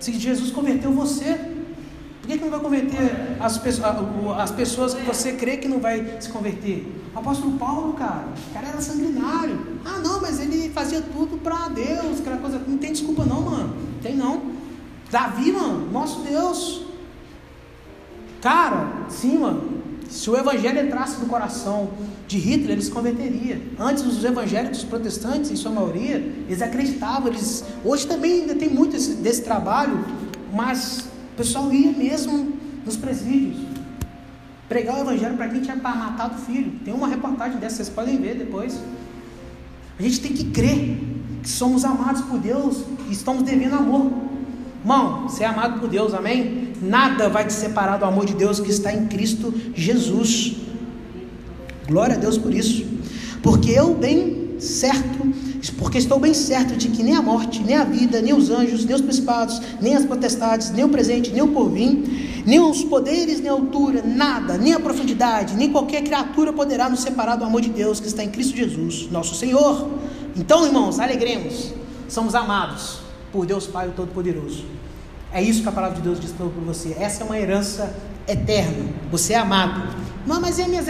Se 0.00 0.12
Jesus 0.12 0.50
converteu 0.50 0.92
você, 0.92 1.38
que, 2.32 2.38
que 2.38 2.44
não 2.44 2.50
vai 2.50 2.60
converter 2.60 3.36
as 3.40 3.58
pessoas, 3.58 3.94
as 4.38 4.50
pessoas 4.50 4.94
que 4.94 5.02
você 5.02 5.32
crê 5.32 5.56
que 5.56 5.68
não 5.68 5.78
vai 5.78 6.16
se 6.20 6.28
converter? 6.28 6.86
O 7.14 7.18
apóstolo 7.18 7.58
Paulo, 7.58 7.92
cara, 7.94 8.24
o 8.50 8.54
cara 8.54 8.68
era 8.68 8.80
sanguinário. 8.80 9.78
Ah, 9.84 9.98
não, 9.98 10.20
mas 10.20 10.40
ele 10.40 10.70
fazia 10.70 11.00
tudo 11.00 11.38
para 11.38 11.68
Deus, 11.68 12.20
aquela 12.20 12.38
coisa. 12.38 12.60
Não 12.66 12.78
tem 12.78 12.92
desculpa, 12.92 13.24
não, 13.24 13.42
mano. 13.42 13.74
Tem 14.02 14.16
não. 14.16 14.42
Davi, 15.10 15.52
mano, 15.52 15.90
nosso 15.90 16.20
Deus. 16.20 16.86
Cara, 18.40 19.06
sim, 19.08 19.38
mano. 19.38 19.82
Se 20.08 20.28
o 20.28 20.36
evangelho 20.36 20.84
entrasse 20.86 21.18
no 21.20 21.26
coração 21.26 21.90
de 22.28 22.38
Hitler, 22.38 22.72
ele 22.72 22.82
se 22.82 22.90
converteria. 22.90 23.60
Antes, 23.78 24.04
os 24.04 24.22
evangélicos 24.22 24.84
protestantes, 24.84 25.50
em 25.50 25.56
sua 25.56 25.70
maioria, 25.70 26.16
eles 26.46 26.60
acreditavam. 26.60 27.28
Eles, 27.28 27.64
hoje 27.84 28.06
também 28.06 28.42
ainda 28.42 28.54
tem 28.54 28.68
muito 28.68 28.92
desse 29.22 29.42
trabalho, 29.42 30.04
mas 30.52 31.11
o 31.32 31.36
pessoal 31.36 31.72
ia 31.72 31.92
mesmo 31.92 32.52
nos 32.84 32.96
presídios 32.96 33.72
pregar 34.72 34.96
o 34.96 35.00
evangelho 35.00 35.36
para 35.36 35.48
quem 35.48 35.60
tinha 35.60 35.76
matado 35.76 36.36
o 36.36 36.38
filho. 36.38 36.72
Tem 36.82 36.94
uma 36.94 37.06
reportagem 37.06 37.58
dessa, 37.58 37.76
vocês 37.76 37.90
podem 37.90 38.18
ver 38.18 38.36
depois. 38.36 38.82
A 39.98 40.02
gente 40.02 40.20
tem 40.20 40.32
que 40.32 40.44
crer 40.44 40.98
que 41.42 41.48
somos 41.48 41.84
amados 41.84 42.22
por 42.22 42.38
Deus 42.38 42.82
e 43.08 43.12
estamos 43.12 43.42
devendo 43.42 43.74
amor. 43.74 44.10
Irmão, 44.80 45.28
você 45.28 45.44
é 45.44 45.46
amado 45.46 45.78
por 45.78 45.90
Deus, 45.90 46.14
amém? 46.14 46.72
Nada 46.80 47.28
vai 47.28 47.46
te 47.46 47.52
separar 47.52 47.98
do 47.98 48.06
amor 48.06 48.24
de 48.24 48.34
Deus 48.34 48.60
que 48.60 48.70
está 48.70 48.92
em 48.92 49.06
Cristo 49.08 49.52
Jesus. 49.74 50.56
Glória 51.86 52.16
a 52.16 52.18
Deus 52.18 52.38
por 52.38 52.54
isso. 52.54 52.86
Porque 53.42 53.70
eu 53.70 53.94
bem 53.94 54.56
certo 54.58 55.32
porque 55.70 55.98
estou 55.98 56.18
bem 56.18 56.34
certo 56.34 56.76
de 56.76 56.88
que 56.88 57.02
nem 57.02 57.14
a 57.14 57.22
morte, 57.22 57.62
nem 57.62 57.76
a 57.76 57.84
vida, 57.84 58.20
nem 58.20 58.32
os 58.32 58.50
anjos, 58.50 58.84
nem 58.84 58.94
os 58.94 59.00
principados, 59.00 59.60
nem 59.80 59.94
as 59.94 60.04
potestades, 60.04 60.70
nem 60.70 60.84
o 60.84 60.88
presente, 60.88 61.30
nem 61.30 61.42
o 61.42 61.48
porvim, 61.48 62.42
nem 62.44 62.58
os 62.58 62.82
poderes, 62.82 63.40
nem 63.40 63.48
a 63.48 63.52
altura, 63.52 64.02
nada, 64.02 64.58
nem 64.58 64.72
a 64.72 64.80
profundidade, 64.80 65.54
nem 65.54 65.70
qualquer 65.70 66.02
criatura 66.02 66.52
poderá 66.52 66.88
nos 66.88 67.00
separar 67.00 67.36
do 67.36 67.44
amor 67.44 67.60
de 67.60 67.70
Deus 67.70 68.00
que 68.00 68.08
está 68.08 68.24
em 68.24 68.30
Cristo 68.30 68.56
Jesus, 68.56 69.08
nosso 69.10 69.34
Senhor. 69.34 69.88
Então, 70.36 70.66
irmãos, 70.66 70.98
alegremos, 70.98 71.72
somos 72.08 72.34
amados 72.34 72.98
por 73.30 73.46
Deus 73.46 73.66
Pai 73.66 73.92
Todo-Poderoso. 73.94 74.64
É 75.32 75.42
isso 75.42 75.62
que 75.62 75.68
a 75.68 75.72
palavra 75.72 75.96
de 75.96 76.02
Deus 76.02 76.20
diz 76.20 76.30
para 76.32 76.46
você. 76.46 76.94
Essa 76.98 77.22
é 77.22 77.26
uma 77.26 77.38
herança 77.38 77.96
eterna. 78.28 78.84
Você 79.10 79.32
é 79.32 79.38
amado. 79.38 80.02
Não, 80.24 80.40
mas 80.40 80.60
a 80.60 80.68
minha 80.68 80.80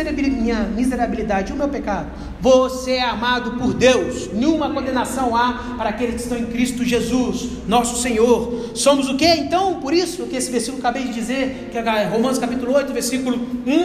miserabilidade 0.76 1.52
o 1.54 1.56
meu 1.56 1.68
pecado? 1.68 2.10
Você 2.40 2.92
é 2.92 3.02
amado 3.02 3.52
por 3.52 3.72
Deus. 3.72 4.30
Nenhuma 4.30 4.70
condenação 4.74 5.34
há 5.34 5.74
para 5.78 5.88
aqueles 5.88 6.16
que 6.16 6.20
estão 6.22 6.36
em 6.36 6.46
Cristo 6.46 6.84
Jesus, 6.84 7.48
nosso 7.66 8.00
Senhor. 8.02 8.72
Somos 8.74 9.08
o 9.08 9.16
que 9.16 9.26
então? 9.26 9.80
Por 9.80 9.94
isso 9.94 10.24
que 10.26 10.36
esse 10.36 10.50
versículo 10.50 10.80
acabei 10.80 11.04
de 11.04 11.14
dizer, 11.14 11.70
que 11.72 11.78
é 11.78 12.04
Romanos 12.04 12.38
capítulo 12.38 12.74
8, 12.74 12.92
versículo 12.92 13.36
1. 13.66 13.80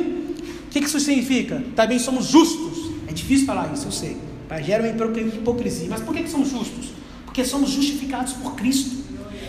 O 0.67 0.69
que 0.69 0.79
isso 0.79 0.99
significa? 0.99 1.63
Também 1.75 1.97
somos 1.97 2.25
justos. 2.25 2.91
É 3.07 3.13
difícil 3.13 3.45
falar 3.45 3.71
isso, 3.73 3.87
eu 3.87 3.91
sei. 3.91 4.17
Gera 4.65 4.83
uma 4.83 4.89
hipocrisia. 4.89 5.87
Mas 5.89 6.01
por 6.01 6.13
que 6.13 6.27
somos 6.27 6.49
justos? 6.49 6.89
Porque 7.23 7.45
somos 7.45 7.69
justificados 7.69 8.33
por 8.33 8.53
Cristo. 8.55 8.97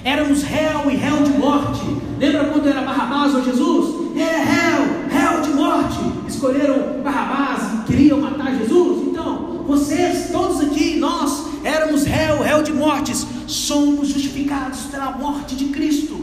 Éramos 0.08 0.42
réu 0.42 0.90
e 0.90 0.96
réu 0.96 1.22
de 1.22 1.32
morte. 1.32 1.84
Lembra 2.18 2.46
quando 2.46 2.66
era 2.66 2.80
Barrabás 2.80 3.34
ou 3.34 3.44
Jesus? 3.44 4.16
É 4.16 4.38
réu, 4.42 4.80
réu 5.10 5.42
de 5.42 5.50
morte. 5.50 5.98
Escolheram 6.26 7.02
Barrabás 7.04 7.74
e 7.74 7.86
queriam 7.86 8.18
matar 8.18 8.56
Jesus. 8.56 9.06
Então, 9.06 9.64
vocês, 9.66 10.30
todos 10.32 10.62
aqui, 10.62 10.96
nós 10.96 11.48
éramos 11.62 12.04
réu, 12.04 12.40
réu 12.40 12.62
de 12.62 12.72
mortes. 12.72 13.26
Somos 13.46 14.08
justificados 14.08 14.80
pela 14.90 15.10
morte 15.10 15.54
de 15.54 15.66
Cristo. 15.66 16.14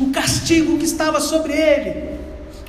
O 0.00 0.08
castigo 0.10 0.78
que 0.78 0.86
estava 0.86 1.20
sobre 1.20 1.52
ele, 1.52 2.18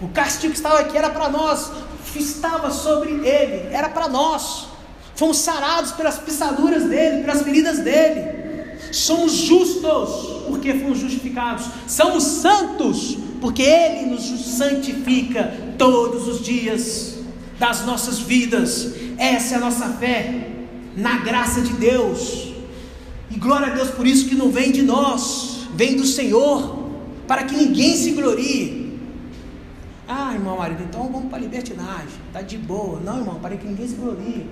o 0.01 0.09
castigo 0.09 0.51
que 0.51 0.59
estava 0.59 0.79
aqui 0.79 0.97
era 0.97 1.09
para 1.09 1.29
nós, 1.29 1.71
estava 2.17 2.69
sobre 2.69 3.11
ele, 3.11 3.73
era 3.73 3.87
para 3.87 4.09
nós. 4.09 4.67
Fomos 5.15 5.37
sarados 5.37 5.93
pelas 5.93 6.17
pisaduras 6.17 6.83
dele, 6.83 7.21
pelas 7.21 7.43
feridas 7.43 7.79
dele. 7.79 8.42
Somos 8.93 9.33
justos 9.33 10.43
porque 10.47 10.73
fomos 10.75 10.99
justificados. 10.99 11.65
Somos 11.87 12.23
santos 12.23 13.17
porque 13.41 13.63
Ele 13.63 14.11
nos 14.11 14.23
santifica 14.23 15.75
todos 15.77 16.27
os 16.27 16.41
dias. 16.41 17.13
das 17.59 17.85
nossas 17.85 18.19
vidas. 18.19 18.93
Essa 19.17 19.55
é 19.55 19.57
a 19.57 19.59
nossa 19.61 19.87
fé 19.93 20.49
na 20.95 21.19
graça 21.19 21.61
de 21.61 21.73
Deus. 21.73 22.53
E 23.31 23.35
glória 23.37 23.67
a 23.67 23.69
Deus 23.69 23.89
por 23.89 24.05
isso 24.05 24.27
que 24.27 24.35
não 24.35 24.51
vem 24.51 24.71
de 24.71 24.81
nós, 24.81 25.67
vem 25.73 25.95
do 25.95 26.05
Senhor, 26.05 26.89
para 27.27 27.43
que 27.43 27.55
ninguém 27.55 27.95
se 27.95 28.11
glorie. 28.11 28.99
Ah, 30.07 30.33
irmão 30.33 30.57
marido, 30.57 30.83
então 30.83 31.09
vamos 31.11 31.29
para 31.29 31.37
a 31.37 31.41
libertinagem, 31.41 32.19
está 32.27 32.41
de 32.41 32.57
boa. 32.57 32.99
Não, 32.99 33.19
irmão, 33.19 33.39
para 33.39 33.55
que 33.55 33.65
ninguém 33.65 33.87
se 33.87 33.95
glorie, 33.95 34.45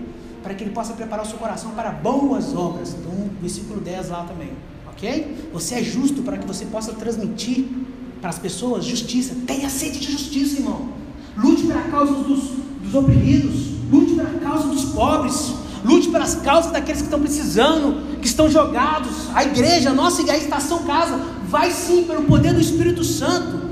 para 0.43 0.53
que 0.53 0.63
ele 0.63 0.71
possa 0.71 0.93
preparar 0.93 1.25
o 1.25 1.27
seu 1.27 1.37
coração 1.37 1.71
para 1.71 1.91
boas 1.91 2.55
obras. 2.55 2.95
Então, 2.99 3.29
versículo 3.39 3.79
10 3.79 4.09
lá 4.09 4.23
também, 4.23 4.51
ok? 4.87 5.49
Você 5.53 5.75
é 5.75 5.83
justo 5.83 6.21
para 6.21 6.37
que 6.37 6.47
você 6.47 6.65
possa 6.65 6.93
transmitir 6.93 7.65
para 8.19 8.29
as 8.29 8.39
pessoas 8.39 8.85
justiça. 8.85 9.35
Tenha 9.45 9.69
sede 9.69 9.99
de 9.99 10.11
justiça, 10.11 10.57
irmão. 10.57 10.89
Lute 11.37 11.63
pela 11.63 11.81
causa 11.83 12.13
dos, 12.13 12.51
dos 12.81 12.93
oprimidos, 12.93 13.71
lute 13.91 14.13
pela 14.15 14.39
causa 14.39 14.67
dos 14.67 14.85
pobres, 14.85 15.53
lute 15.83 16.09
pelas 16.09 16.35
causas 16.35 16.71
daqueles 16.71 17.01
que 17.01 17.07
estão 17.07 17.19
precisando, 17.19 18.19
que 18.19 18.27
estão 18.27 18.49
jogados. 18.49 19.29
A 19.33 19.43
igreja, 19.43 19.89
a 19.89 19.93
nossa 19.93 20.21
igreja, 20.21 20.39
a 20.39 20.43
estação 20.43 20.83
casa, 20.83 21.19
vai 21.47 21.71
sim, 21.71 22.03
pelo 22.03 22.23
poder 22.23 22.53
do 22.53 22.61
Espírito 22.61 23.03
Santo, 23.03 23.71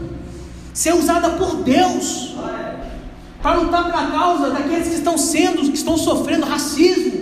ser 0.73 0.93
usada 0.93 1.31
por 1.31 1.57
Deus 1.63 2.28
para 3.41 3.57
lutar 3.59 3.85
pela 3.85 4.07
causa 4.11 4.49
daqueles 4.49 4.87
que 4.87 4.95
estão 4.95 5.17
sendo, 5.17 5.61
que 5.61 5.77
estão 5.77 5.97
sofrendo 5.97 6.45
racismo, 6.45 7.19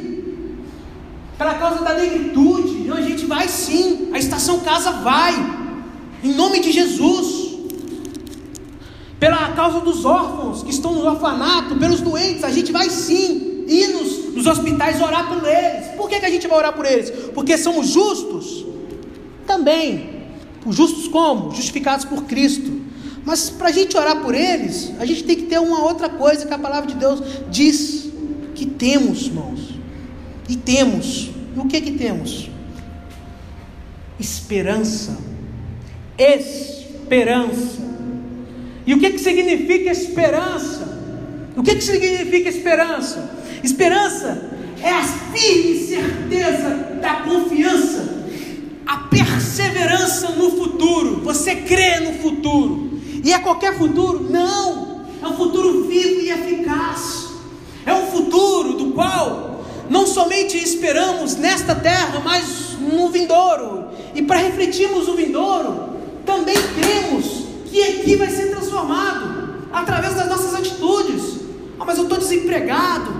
pela 1.37 1.53
causa 1.55 1.83
da 1.83 1.93
negritude. 1.93 2.81
Então 2.81 2.97
a 2.97 3.01
gente 3.01 3.25
vai 3.25 3.47
sim, 3.47 4.09
a 4.11 4.17
estação 4.17 4.59
casa 4.61 4.91
vai, 4.91 5.33
em 6.23 6.33
nome 6.33 6.59
de 6.59 6.71
Jesus. 6.71 7.47
Pela 9.19 9.51
causa 9.53 9.79
dos 9.79 10.05
órfãos 10.05 10.61
que 10.63 10.69
estão 10.69 10.93
no 10.93 11.05
orfanato, 11.05 11.75
pelos 11.75 12.01
doentes, 12.01 12.43
a 12.43 12.51
gente 12.51 12.71
vai 12.71 12.89
sim 12.89 13.65
ir 13.67 13.87
nos, 13.89 14.35
nos 14.35 14.47
hospitais 14.47 15.01
orar 15.01 15.27
por 15.27 15.47
eles. 15.47 15.87
Por 15.95 16.07
que, 16.07 16.19
que 16.19 16.25
a 16.25 16.29
gente 16.29 16.47
vai 16.47 16.57
orar 16.57 16.73
por 16.73 16.85
eles? 16.85 17.09
Porque 17.33 17.57
somos 17.57 17.87
justos? 17.87 18.65
Também. 19.45 20.17
Justos 20.69 21.07
como? 21.07 21.51
Justificados 21.51 22.05
por 22.05 22.23
Cristo. 22.23 22.86
Mas 23.27 23.49
para 23.49 23.67
a 23.67 23.71
gente 23.73 23.97
orar 23.97 24.21
por 24.21 24.33
eles, 24.33 24.93
a 25.01 25.05
gente 25.05 25.25
tem 25.25 25.35
que 25.35 25.43
ter 25.47 25.59
uma 25.59 25.83
outra 25.83 26.07
coisa 26.07 26.45
que 26.45 26.53
a 26.53 26.57
palavra 26.57 26.87
de 26.87 26.95
Deus 26.95 27.21
diz 27.51 28.09
que 28.55 28.65
temos, 28.65 29.23
irmãos. 29.25 29.77
E 30.47 30.55
temos. 30.55 31.29
E 31.53 31.59
o 31.59 31.65
que 31.65 31.81
que 31.81 31.91
temos? 31.91 32.49
Esperança. 34.17 35.17
Esperança. 36.17 37.81
E 38.85 38.93
o 38.93 38.99
que 39.01 39.09
que 39.09 39.19
significa 39.19 39.91
esperança? 39.91 40.87
O 41.57 41.63
que 41.63 41.75
que 41.75 41.83
significa 41.83 42.47
esperança? 42.47 43.29
Esperança 43.61 44.41
é 44.81 44.89
a 44.89 45.03
firme 45.03 45.85
certeza 45.85 46.69
da 47.01 47.15
confiança, 47.23 48.23
a 48.85 48.99
perseverança 48.99 50.29
no 50.29 50.49
futuro. 50.51 51.19
Você 51.25 51.55
crê 51.55 51.99
no 51.99 52.13
futuro. 52.21 52.86
E 53.27 53.33
é 53.33 53.39
qualquer 53.39 53.77
futuro? 53.77 54.25
Não. 54.29 55.01
É 55.21 55.27
um 55.27 55.35
futuro 55.35 55.83
vivo 55.85 56.21
e 56.21 56.29
eficaz. 56.29 57.27
É 57.85 57.93
um 57.93 58.07
futuro 58.07 58.77
do 58.77 58.93
qual 58.93 59.65
não 59.89 60.07
somente 60.07 60.55
esperamos 60.57 61.35
nesta 61.35 61.75
terra, 61.75 62.21
mas 62.23 62.77
no 62.79 63.09
vindouro. 63.09 63.89
E 64.15 64.21
para 64.21 64.39
refletirmos 64.39 65.09
o 65.09 65.15
vindouro, 65.17 65.89
também 66.25 66.55
cremos 66.55 67.43
que 67.65 67.83
aqui 67.83 68.15
vai 68.15 68.29
ser 68.29 68.49
transformado 68.49 69.65
através 69.73 70.13
das 70.13 70.29
nossas 70.29 70.55
atitudes. 70.55 71.41
Ah, 71.77 71.83
mas 71.83 71.97
eu 71.97 72.03
estou 72.05 72.17
desempregado, 72.17 73.13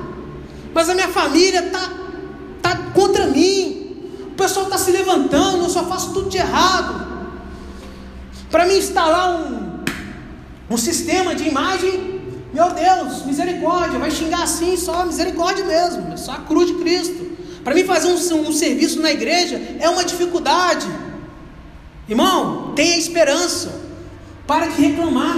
mas 0.74 0.90
a 0.90 0.94
minha 0.94 1.10
família 1.10 1.66
está 1.66 1.92
tá 2.62 2.78
contra 2.94 3.28
mim, 3.28 3.98
o 4.26 4.36
pessoal 4.38 4.68
está 4.68 4.78
se 4.78 4.90
levantando, 4.90 5.66
eu 5.66 5.70
só 5.70 5.84
faço 5.84 6.14
tudo 6.14 6.30
de 6.30 6.38
errado. 6.38 7.06
Para 8.50 8.66
mim 8.66 8.78
instalar 8.78 9.32
um, 9.42 9.67
um 10.70 10.78
sistema 10.78 11.34
de 11.34 11.48
imagem, 11.48 12.22
meu 12.54 12.72
Deus, 12.72 13.26
misericórdia, 13.26 14.00
vai 14.00 14.12
xingar 14.12 14.44
assim, 14.44 14.76
só 14.76 15.06
misericórdia 15.06 15.64
mesmo, 15.64 16.18
só 16.18 16.34
a 16.34 16.40
cruz 16.40 16.68
de 16.68 16.74
Cristo. 16.76 17.28
Para 17.64 17.76
mim 17.76 17.84
fazer 17.84 18.08
um, 18.08 18.48
um 18.48 18.52
serviço 18.52 19.02
na 19.02 19.12
igreja 19.12 19.62
é 19.80 19.90
uma 19.90 20.04
dificuldade. 20.04 20.88
Irmão, 22.08 22.74
tenha 22.76 22.98
esperança. 22.98 23.88
Para 24.46 24.68
de 24.68 24.82
reclamar. 24.82 25.36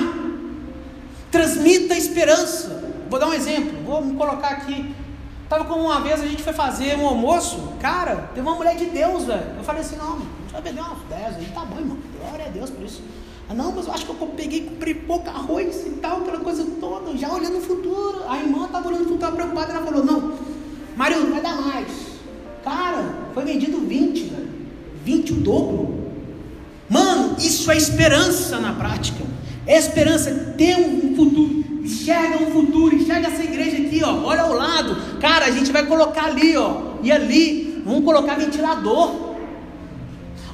Transmita 1.31 1.95
esperança. 1.95 2.83
Vou 3.09 3.19
dar 3.19 3.27
um 3.27 3.33
exemplo. 3.33 3.83
Vou 3.83 4.05
me 4.05 4.15
colocar 4.15 4.49
aqui. 4.49 4.93
Tava 5.49 5.65
como 5.65 5.85
uma 5.85 5.99
vez 6.01 6.21
a 6.21 6.27
gente 6.27 6.43
foi 6.43 6.53
fazer 6.53 6.95
um 6.95 7.07
almoço. 7.07 7.73
Cara, 7.79 8.29
teve 8.35 8.47
uma 8.47 8.55
mulher 8.55 8.75
de 8.75 8.85
Deus, 8.85 9.25
velho. 9.25 9.55
Eu 9.57 9.63
falei 9.63 9.81
assim: 9.81 9.95
não, 9.95 10.13
a 10.13 10.19
gente 10.19 10.51
vai 10.51 10.61
beber 10.61 10.81
umas 10.81 10.99
10 11.09 11.37
aí. 11.37 11.51
Tá 11.51 11.65
bom, 11.65 11.79
irmão. 11.79 11.97
Glória 12.19 12.45
a 12.45 12.49
Deus 12.49 12.69
por 12.69 12.85
isso. 12.85 13.01
Ah, 13.49 13.53
não, 13.55 13.71
mas 13.71 13.87
eu 13.87 13.93
acho 13.93 14.05
que 14.05 14.11
eu 14.11 14.27
peguei, 14.27 14.61
comprei 14.61 14.93
pouco 14.93 15.27
arroz 15.27 15.83
e 15.87 15.89
tal, 16.01 16.19
aquela 16.19 16.37
coisa 16.37 16.63
toda. 16.79 17.17
Já 17.17 17.33
olhando 17.33 17.57
o 17.57 17.61
futuro. 17.61 18.21
A 18.29 18.37
irmã 18.37 18.65
estava 18.65 18.87
olhando 18.87 19.05
o 19.05 19.09
futuro, 19.09 19.31
preocupada. 19.31 19.73
Ela 19.73 19.83
falou: 19.83 20.05
não, 20.05 20.33
Mario, 20.95 21.21
não 21.21 21.31
vai 21.31 21.41
dar 21.41 21.59
mais. 21.59 21.87
Cara, 22.63 23.03
foi 23.33 23.43
vendido 23.45 23.79
20, 23.79 24.23
velho. 24.25 24.49
20 25.03 25.33
o 25.33 25.35
dobro. 25.37 25.99
Mano, 26.87 27.37
isso 27.39 27.71
é 27.71 27.77
esperança 27.77 28.59
na 28.59 28.73
prática. 28.73 29.23
É 29.65 29.79
esperança, 29.79 30.53
ter 30.55 30.75
um 30.77 31.15
futuro. 31.15 31.63
Enxerga 31.83 32.43
um 32.43 32.51
futuro, 32.51 32.95
enxerga 32.95 33.29
essa 33.29 33.43
igreja 33.43 33.77
aqui, 33.77 34.03
ó. 34.03 34.25
Olha 34.25 34.43
ao 34.43 34.53
lado. 34.53 34.95
Cara, 35.19 35.45
a 35.45 35.51
gente 35.51 35.71
vai 35.71 35.87
colocar 35.87 36.25
ali, 36.25 36.55
ó. 36.55 36.81
E 37.01 37.11
ali, 37.11 37.81
vamos 37.83 38.05
colocar 38.05 38.35
ventilador. 38.35 39.33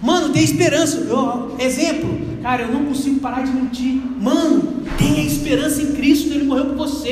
Mano, 0.01 0.29
tem 0.29 0.43
esperança. 0.43 0.97
Eu, 0.97 1.55
exemplo, 1.59 2.24
cara, 2.45 2.61
eu 2.61 2.71
não 2.71 2.85
consigo 2.85 3.19
parar 3.21 3.41
de 3.41 3.51
mentir. 3.51 3.99
Mano, 4.21 4.83
tenha 4.99 5.25
esperança 5.25 5.81
em 5.81 5.93
Cristo, 5.93 6.31
Ele 6.31 6.43
morreu 6.43 6.67
por 6.67 6.75
você. 6.75 7.09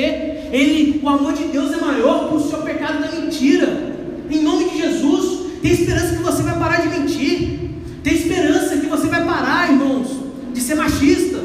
Ele, 0.52 1.00
o 1.02 1.08
amor 1.08 1.32
de 1.32 1.42
Deus 1.48 1.72
é 1.72 1.80
maior 1.80 2.28
que 2.28 2.36
o 2.36 2.48
seu 2.48 2.58
pecado 2.58 3.00
da 3.00 3.10
mentira. 3.10 3.96
Em 4.30 4.40
nome 4.44 4.70
de 4.70 4.78
Jesus, 4.78 5.50
tem 5.60 5.72
esperança 5.72 6.14
que 6.14 6.22
você 6.22 6.40
vai 6.40 6.56
parar 6.56 6.82
de 6.82 6.88
mentir. 6.88 7.70
Tem 8.04 8.14
esperança 8.14 8.76
que 8.76 8.86
você 8.86 9.08
vai 9.08 9.24
parar, 9.24 9.72
irmãos, 9.72 10.06
de 10.52 10.60
ser 10.60 10.76
machista. 10.76 11.40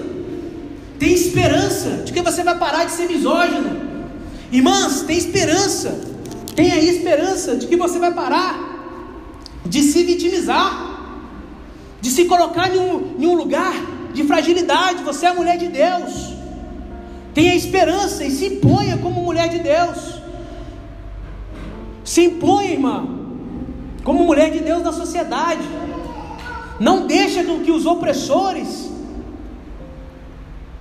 Tem 0.99 1.11
esperança 1.11 2.03
de 2.05 2.13
que 2.13 2.21
você 2.21 2.43
vai 2.43 2.59
parar 2.59 2.85
de 2.85 2.91
ser 2.91 3.07
misógino. 3.07 3.71
Irmãs, 4.51 5.01
tem 5.01 5.17
esperança. 5.17 5.99
Tem 6.55 6.71
aí 6.71 6.89
esperança 6.89 7.55
de 7.55 7.65
que 7.65 7.75
você 7.75 7.97
vai 7.97 8.13
parar 8.13 8.67
de 9.65 9.81
se 9.81 10.03
vitimizar, 10.03 10.88
de 12.01 12.09
se 12.09 12.25
colocar 12.25 12.73
em 12.73 12.79
um, 12.79 13.15
em 13.19 13.27
um 13.27 13.35
lugar 13.35 13.73
de 14.13 14.23
fragilidade. 14.23 15.03
Você 15.03 15.25
é 15.25 15.33
mulher 15.33 15.57
de 15.57 15.67
Deus. 15.67 16.33
Tenha 17.33 17.55
esperança 17.55 18.23
e 18.23 18.31
se 18.31 18.45
imponha 18.45 18.97
como 18.97 19.21
mulher 19.21 19.49
de 19.49 19.59
Deus. 19.59 20.19
Se 22.03 22.25
imponha, 22.25 22.71
irmã, 22.71 23.07
como 24.03 24.23
mulher 24.23 24.51
de 24.51 24.59
Deus 24.59 24.83
na 24.83 24.91
sociedade. 24.91 25.61
Não 26.79 27.05
deixa 27.05 27.43
que 27.43 27.71
os 27.71 27.85
opressores 27.85 28.89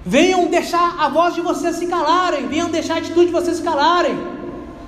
venham 0.04 0.46
deixar 0.46 0.96
a 0.98 1.08
voz 1.08 1.34
de 1.34 1.42
vocês 1.42 1.76
se 1.76 1.86
calarem, 1.86 2.46
venham 2.48 2.70
deixar 2.70 2.94
a 2.94 2.98
atitude 2.98 3.26
de 3.26 3.32
vocês 3.32 3.58
se 3.58 3.62
calarem. 3.62 4.16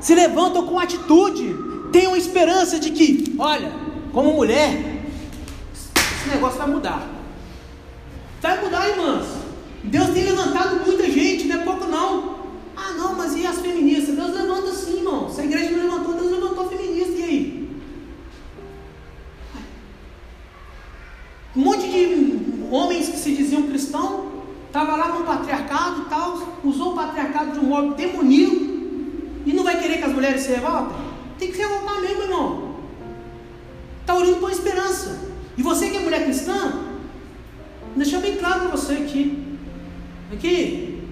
Se 0.00 0.14
levantam 0.14 0.66
com 0.66 0.78
atitude, 0.78 1.54
tenham 1.92 2.16
esperança 2.16 2.78
de 2.78 2.90
que, 2.90 3.34
olha, 3.38 3.70
como 4.12 4.32
mulher, 4.32 4.89
negócio 6.30 6.58
vai 6.58 6.68
mudar. 6.68 7.08
Vai 8.40 8.62
mudar, 8.62 8.88
irmãs. 8.88 9.26
Deus 9.84 10.10
tem 10.10 10.24
levantado 10.24 10.84
muita 10.84 11.04
gente, 11.10 11.46
não 11.46 11.60
é 11.60 11.64
pouco 11.64 11.86
não. 11.86 12.40
Ah, 12.76 12.92
não, 12.92 13.14
mas 13.14 13.36
e 13.36 13.46
as 13.46 13.58
feministas? 13.60 14.14
Deus 14.14 14.34
levanta 14.34 14.72
sim, 14.72 14.98
irmão. 14.98 15.28
Se 15.30 15.40
a 15.40 15.44
igreja 15.44 15.70
não 15.70 15.84
levantou, 15.84 16.14
Deus 16.14 16.30
levantou 16.30 16.68
feminista, 16.68 17.12
e 17.12 17.22
aí? 17.22 17.70
Um 21.56 21.60
monte 21.60 21.88
de 21.88 22.66
homens 22.70 23.08
que 23.08 23.18
se 23.18 23.34
diziam 23.34 23.64
cristãos, 23.64 24.26
estava 24.66 24.96
lá 24.96 25.10
com 25.10 25.22
o 25.22 25.26
patriarcado 25.26 26.02
e 26.02 26.04
tal, 26.04 26.58
usou 26.62 26.92
o 26.92 26.94
patriarcado 26.94 27.52
de 27.52 27.58
um 27.58 27.68
modo 27.68 27.94
demoníaco, 27.94 28.70
e 29.44 29.52
não 29.52 29.64
vai 29.64 29.80
querer 29.80 29.98
que 29.98 30.04
as 30.04 30.12
mulheres 30.12 30.42
se 30.42 30.52
revoltem? 30.52 30.96
Tem 31.38 31.48
que 31.50 31.56
se 31.56 31.62
revoltar 31.62 32.00
mesmo, 32.00 32.22
irmão. 32.22 32.76
Está 34.00 34.14
orando 34.14 34.36
por 34.36 34.50
esperança. 34.50 35.29
E 35.61 35.62
você 35.62 35.90
que 35.90 35.99
é 35.99 36.01
mulher 36.01 36.25
cristã, 36.25 36.73
deixa 37.94 38.18
bem 38.18 38.38
claro 38.38 38.61
para 38.61 38.68
você 38.70 38.94
aqui. 38.94 39.59
Aqui, 40.33 41.03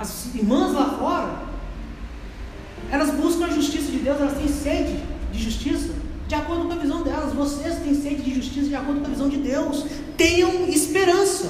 as 0.00 0.34
irmãs 0.34 0.72
lá 0.72 0.96
fora, 0.98 1.42
elas 2.90 3.10
buscam 3.10 3.44
a 3.44 3.50
justiça 3.50 3.90
de 3.90 3.98
Deus, 3.98 4.18
elas 4.18 4.38
têm 4.38 4.48
sede 4.48 4.98
de 5.30 5.42
justiça 5.42 5.90
de 6.26 6.34
acordo 6.34 6.64
com 6.64 6.72
a 6.72 6.76
visão 6.76 7.02
delas. 7.02 7.34
Vocês 7.34 7.80
têm 7.80 7.94
sede 7.94 8.22
de 8.22 8.34
justiça 8.36 8.68
de 8.68 8.74
acordo 8.74 9.02
com 9.02 9.08
a 9.08 9.10
visão 9.10 9.28
de 9.28 9.36
Deus. 9.36 9.84
Tenham 10.16 10.66
esperança. 10.68 11.46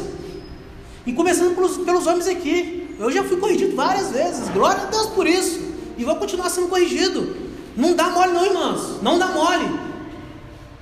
E 1.06 1.12
começando 1.12 1.54
pelos, 1.54 1.76
pelos 1.76 2.08
homens 2.08 2.26
aqui. 2.26 2.96
Eu 2.98 3.12
já 3.12 3.22
fui 3.22 3.36
corrigido 3.36 3.76
várias 3.76 4.10
vezes. 4.10 4.48
Glória 4.48 4.82
a 4.82 4.86
Deus 4.86 5.06
por 5.10 5.28
isso. 5.28 5.60
E 5.96 6.02
vou 6.02 6.16
continuar 6.16 6.50
sendo 6.50 6.66
corrigido. 6.66 7.36
Não 7.76 7.94
dá 7.94 8.10
mole, 8.10 8.32
não, 8.32 8.44
irmãos. 8.44 9.00
Não 9.00 9.16
dá 9.16 9.28
mole. 9.28 9.87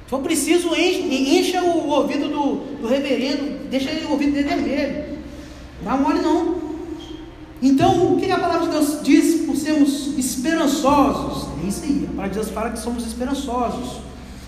Se 0.07 0.11
for 0.11 0.21
preciso, 0.21 0.73
encha 0.73 1.61
o 1.63 1.89
ouvido 1.89 2.29
do, 2.29 2.81
do 2.81 2.87
reverendo, 2.87 3.69
deixa 3.69 3.91
o 4.07 4.13
ouvido 4.13 4.35
dele 4.35 4.49
vermelho. 4.49 5.05
Não 5.83 5.93
dá 5.93 5.97
mole, 5.97 6.21
não. 6.21 6.55
Então, 7.61 8.15
o 8.15 8.17
que 8.17 8.31
a 8.31 8.39
palavra 8.39 8.67
de 8.67 8.73
Deus 8.73 9.01
diz 9.03 9.45
por 9.45 9.57
sermos 9.57 10.17
esperançosos? 10.17 11.49
É 11.65 11.67
isso 11.67 11.83
aí. 11.83 12.05
A 12.05 12.11
palavra 12.11 12.29
de 12.29 12.35
Deus 12.37 12.51
fala 12.51 12.71
que 12.71 12.79
somos 12.79 13.05
esperançosos. 13.05 14.01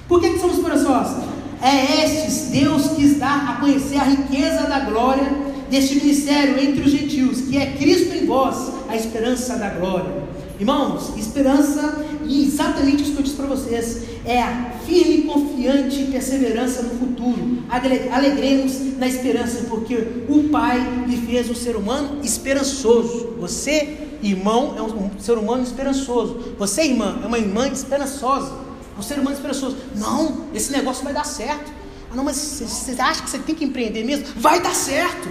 Por 0.07 0.21
que, 0.21 0.31
que 0.31 0.39
somos 0.39 0.59
esperançosos? 0.59 1.25
É 1.61 2.05
estes 2.05 2.51
Deus 2.51 2.91
quis 2.95 3.19
dar 3.19 3.51
a 3.51 3.61
conhecer 3.61 3.99
a 3.99 4.05
riqueza 4.05 4.69
da 4.69 4.79
glória 4.81 5.29
deste 5.69 5.97
ministério 5.97 6.57
entre 6.57 6.83
os 6.83 6.93
gentios, 6.93 7.41
que 7.41 7.57
é 7.57 7.73
Cristo 7.73 8.15
em 8.15 8.27
vós, 8.27 8.73
a 8.89 8.95
esperança 8.95 9.57
da 9.57 9.71
glória. 9.71 10.29
Irmãos, 10.61 11.17
esperança, 11.17 12.05
e 12.29 12.45
exatamente 12.45 13.03
isso 13.03 13.13
que 13.13 13.19
eu 13.19 13.23
disse 13.23 13.37
para 13.37 13.47
vocês, 13.47 14.03
é 14.25 14.41
a 14.41 14.73
firme, 14.87 15.23
confiante 15.23 16.05
perseverança 16.05 16.83
no 16.83 16.91
futuro. 16.91 17.65
Alegremos 18.13 18.97
na 18.99 19.09
esperança, 19.09 19.65
porque 19.69 19.97
o 20.29 20.49
Pai 20.51 20.79
lhe 21.07 21.17
fez 21.17 21.51
um 21.51 21.55
ser 21.55 21.75
humano 21.75 22.21
esperançoso. 22.23 23.35
Você, 23.41 23.97
irmão, 24.23 24.75
é 24.77 24.83
um 24.83 25.11
ser 25.19 25.39
humano 25.39 25.63
esperançoso. 25.63 26.55
Você, 26.59 26.83
irmã, 26.83 27.19
é 27.25 27.27
uma 27.27 27.39
irmã 27.39 27.67
esperançosa 27.69 28.69
um 28.99 29.03
ser 29.03 29.19
humano 29.19 29.37
esperançoso. 29.37 29.77
Não, 29.95 30.47
esse 30.53 30.73
negócio 30.73 31.05
vai 31.05 31.13
dar 31.13 31.25
certo. 31.25 31.73
Ah, 32.11 32.17
não, 32.17 32.25
mas 32.25 32.37
você 32.37 33.01
acha 33.01 33.23
que 33.23 33.31
você 33.31 33.39
tem 33.39 33.55
que 33.55 33.65
empreender 33.65 34.05
mesmo? 34.05 34.27
Vai 34.37 34.61
dar 34.61 34.75
certo. 34.75 35.29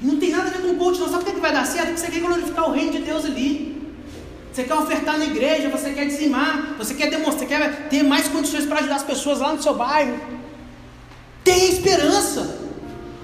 Não 0.00 0.18
tem 0.18 0.30
nada 0.30 0.48
a 0.48 0.52
ver 0.52 0.62
com 0.62 0.68
o 0.68 0.76
coach, 0.76 1.00
não. 1.00 1.08
Sabe 1.08 1.24
por 1.24 1.34
que 1.34 1.40
vai 1.40 1.52
dar 1.52 1.66
certo? 1.66 1.88
Porque 1.88 2.00
você 2.00 2.10
quer 2.10 2.20
glorificar 2.20 2.68
o 2.68 2.72
reino 2.72 2.92
de 2.92 2.98
Deus 3.00 3.24
ali. 3.24 3.75
Você 4.56 4.64
quer 4.64 4.72
ofertar 4.72 5.18
na 5.18 5.26
igreja, 5.26 5.68
você 5.68 5.90
quer 5.90 6.06
dizimar, 6.06 6.76
você 6.78 6.94
quer 6.94 7.10
demonstrar, 7.10 7.46
quer 7.46 7.88
ter 7.90 8.02
mais 8.02 8.26
condições 8.26 8.64
para 8.64 8.78
ajudar 8.78 8.96
as 8.96 9.02
pessoas 9.02 9.38
lá 9.38 9.52
no 9.52 9.62
seu 9.62 9.74
bairro. 9.74 10.18
Tem 11.44 11.68
esperança. 11.68 12.58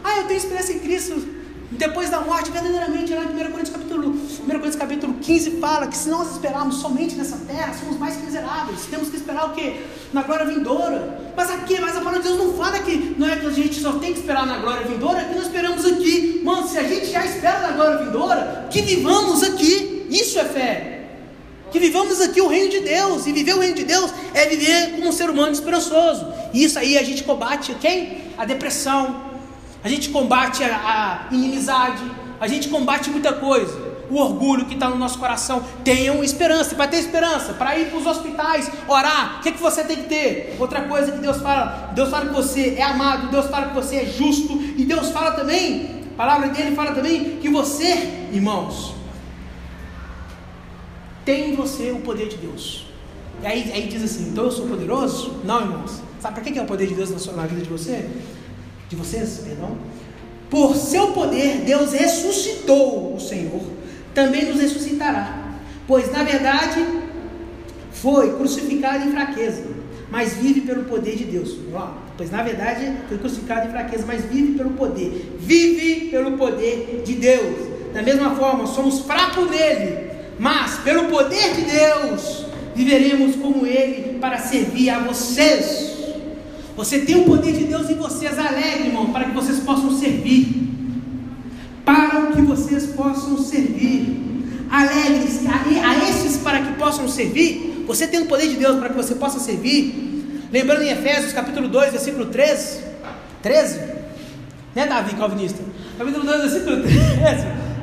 Ah, 0.04 0.18
eu 0.18 0.24
tenho 0.24 0.36
esperança 0.36 0.74
em 0.74 0.78
Cristo 0.80 1.26
depois 1.70 2.10
da 2.10 2.20
morte, 2.20 2.50
verdadeiramente, 2.50 3.14
lá 3.14 3.22
em 3.22 3.28
1 3.28 3.50
Coríntios 3.50 3.70
capítulo, 3.70 4.10
1 4.10 4.44
Coríntios 4.44 4.76
capítulo 4.76 5.14
15 5.14 5.52
fala 5.52 5.86
que 5.86 5.96
se 5.96 6.10
nós 6.10 6.32
esperarmos 6.32 6.76
somente 6.82 7.14
nessa 7.14 7.38
terra, 7.46 7.72
somos 7.80 7.98
mais 7.98 8.22
miseráveis. 8.22 8.84
Temos 8.90 9.08
que 9.08 9.16
esperar 9.16 9.46
o 9.46 9.54
quê? 9.54 9.80
Na 10.12 10.24
glória 10.24 10.44
vindoura. 10.44 11.32
Mas 11.34 11.50
aqui, 11.50 11.80
mas 11.80 11.96
a 11.96 12.00
palavra 12.00 12.20
de 12.20 12.28
Deus 12.28 12.38
não 12.38 12.52
fala 12.58 12.78
que 12.80 13.14
não 13.16 13.26
é 13.26 13.36
que 13.36 13.46
a 13.46 13.50
gente 13.50 13.80
só 13.80 13.92
tem 13.92 14.12
que 14.12 14.20
esperar 14.20 14.44
na 14.44 14.58
glória 14.58 14.86
vindoura, 14.86 15.22
é 15.22 15.24
que 15.24 15.34
nós 15.34 15.44
esperamos 15.44 15.86
aqui. 15.86 16.42
Mano, 16.44 16.68
se 16.68 16.76
a 16.76 16.82
gente 16.82 17.06
já 17.06 17.24
espera 17.24 17.60
na 17.60 17.70
glória 17.70 18.04
vindoura, 18.04 18.68
que 18.70 18.82
vivamos 18.82 19.42
aqui. 19.42 20.06
Isso 20.10 20.38
é 20.38 20.44
fé. 20.44 21.01
Que 21.72 21.80
vivamos 21.80 22.20
aqui 22.20 22.40
o 22.40 22.48
reino 22.48 22.70
de 22.70 22.80
Deus. 22.80 23.26
E 23.26 23.32
viver 23.32 23.54
o 23.54 23.60
reino 23.60 23.74
de 23.74 23.84
Deus 23.84 24.12
é 24.34 24.46
viver 24.46 24.92
como 24.92 25.08
um 25.08 25.12
ser 25.12 25.30
humano 25.30 25.52
esperançoso. 25.52 26.26
E 26.52 26.62
isso 26.62 26.78
aí 26.78 26.98
a 26.98 27.02
gente 27.02 27.24
combate 27.24 27.74
quem? 27.80 28.18
A 28.36 28.44
depressão, 28.44 29.32
a 29.82 29.88
gente 29.88 30.10
combate 30.10 30.62
a, 30.62 31.28
a 31.30 31.34
inimizade, 31.34 32.02
a 32.38 32.46
gente 32.46 32.68
combate 32.68 33.10
muita 33.10 33.32
coisa. 33.32 33.92
O 34.10 34.16
orgulho 34.16 34.66
que 34.66 34.74
está 34.74 34.90
no 34.90 34.96
nosso 34.96 35.18
coração. 35.18 35.64
Tenham 35.82 36.22
esperança, 36.22 36.74
para 36.74 36.86
ter 36.86 36.98
esperança, 36.98 37.54
para 37.54 37.78
ir 37.78 37.86
para 37.86 37.98
os 37.98 38.06
hospitais, 38.06 38.70
orar. 38.86 39.38
O 39.38 39.42
que, 39.42 39.52
que 39.52 39.62
você 39.62 39.82
tem 39.82 39.96
que 39.96 40.08
ter? 40.08 40.56
Outra 40.60 40.82
coisa 40.82 41.10
que 41.10 41.18
Deus 41.18 41.38
fala: 41.38 41.90
Deus 41.94 42.10
fala 42.10 42.26
que 42.26 42.34
você 42.34 42.74
é 42.76 42.82
amado, 42.82 43.30
Deus 43.30 43.46
fala 43.46 43.68
que 43.68 43.74
você 43.74 43.96
é 43.96 44.04
justo, 44.04 44.52
e 44.76 44.84
Deus 44.84 45.08
fala 45.08 45.32
também, 45.32 46.02
a 46.12 46.16
palavra 46.16 46.48
dele 46.48 46.76
fala 46.76 46.92
também 46.92 47.38
que 47.40 47.48
você, 47.48 48.28
irmãos, 48.30 48.94
tem 51.24 51.52
em 51.52 51.56
você 51.56 51.90
o 51.90 52.00
poder 52.00 52.28
de 52.28 52.36
Deus. 52.36 52.86
E 53.42 53.46
aí, 53.46 53.72
aí 53.72 53.86
diz 53.88 54.02
assim: 54.02 54.28
então 54.30 54.44
eu 54.44 54.50
sou 54.52 54.66
poderoso? 54.66 55.36
Não, 55.44 55.60
irmãos. 55.60 56.00
Sabe 56.20 56.34
para 56.40 56.44
que 56.44 56.58
é 56.58 56.62
o 56.62 56.66
poder 56.66 56.86
de 56.86 56.94
Deus 56.94 57.10
na, 57.10 57.18
sua, 57.18 57.32
na 57.32 57.46
vida 57.46 57.62
de 57.62 57.68
você? 57.68 58.08
de 58.92 58.96
vocês, 58.96 59.42
perdão. 59.44 59.76
Por 60.50 60.76
seu 60.76 61.08
poder, 61.08 61.62
Deus 61.64 61.92
ressuscitou 61.92 63.14
o 63.14 63.20
Senhor, 63.20 63.62
também 64.14 64.44
nos 64.44 64.60
ressuscitará. 64.60 65.54
Pois, 65.86 66.12
na 66.12 66.22
verdade, 66.22 66.84
foi 67.90 68.36
crucificado 68.36 69.08
em 69.08 69.12
fraqueza, 69.12 69.64
mas 70.10 70.34
vive 70.34 70.60
pelo 70.60 70.84
poder 70.84 71.16
de 71.16 71.24
Deus. 71.24 71.56
Pois, 72.16 72.30
na 72.30 72.42
verdade, 72.42 72.92
foi 73.08 73.16
crucificado 73.16 73.68
em 73.68 73.70
fraqueza, 73.70 74.04
mas 74.06 74.24
vive 74.26 74.58
pelo 74.58 74.70
poder. 74.70 75.36
Vive 75.40 76.10
pelo 76.10 76.36
poder 76.36 77.02
de 77.04 77.14
Deus. 77.14 77.72
Da 77.94 78.02
mesma 78.02 78.34
forma, 78.36 78.66
somos 78.66 79.00
fracos 79.00 79.50
nele, 79.50 80.11
mas 80.38 80.78
pelo 80.78 81.04
poder 81.04 81.54
de 81.54 81.62
Deus, 81.62 82.46
viveremos 82.74 83.36
como 83.36 83.66
ele 83.66 84.18
para 84.18 84.38
servir 84.38 84.90
a 84.90 84.98
vocês. 85.00 85.92
Você 86.76 87.00
tem 87.00 87.16
o 87.16 87.24
poder 87.24 87.52
de 87.52 87.64
Deus 87.64 87.90
em 87.90 87.94
vocês, 87.96 88.38
alegre, 88.38 88.88
irmão, 88.88 89.12
para 89.12 89.24
que 89.24 89.32
vocês 89.32 89.60
possam 89.60 89.90
servir. 89.98 90.68
Para 91.84 92.32
que 92.32 92.42
vocês 92.42 92.86
possam 92.86 93.38
servir. 93.38 94.20
Alegres 94.70 95.40
a, 95.46 95.88
a 95.88 96.08
esses 96.08 96.38
para 96.38 96.62
que 96.62 96.72
possam 96.74 97.06
servir. 97.08 97.84
Você 97.86 98.06
tem 98.06 98.20
o 98.20 98.26
poder 98.26 98.48
de 98.48 98.54
Deus 98.54 98.78
para 98.78 98.88
que 98.88 98.96
você 98.96 99.14
possa 99.14 99.38
servir. 99.38 100.48
Lembrando 100.50 100.82
em 100.82 100.90
Efésios 100.90 101.32
capítulo 101.32 101.68
2, 101.68 101.92
versículo 101.92 102.26
13. 102.26 102.80
13? 103.42 103.80
Né, 104.74 104.86
Davi 104.86 105.14
Calvinista? 105.14 105.62
Capítulo 105.98 106.24
2, 106.24 106.40
versículo 106.40 106.82
13. 106.82 106.96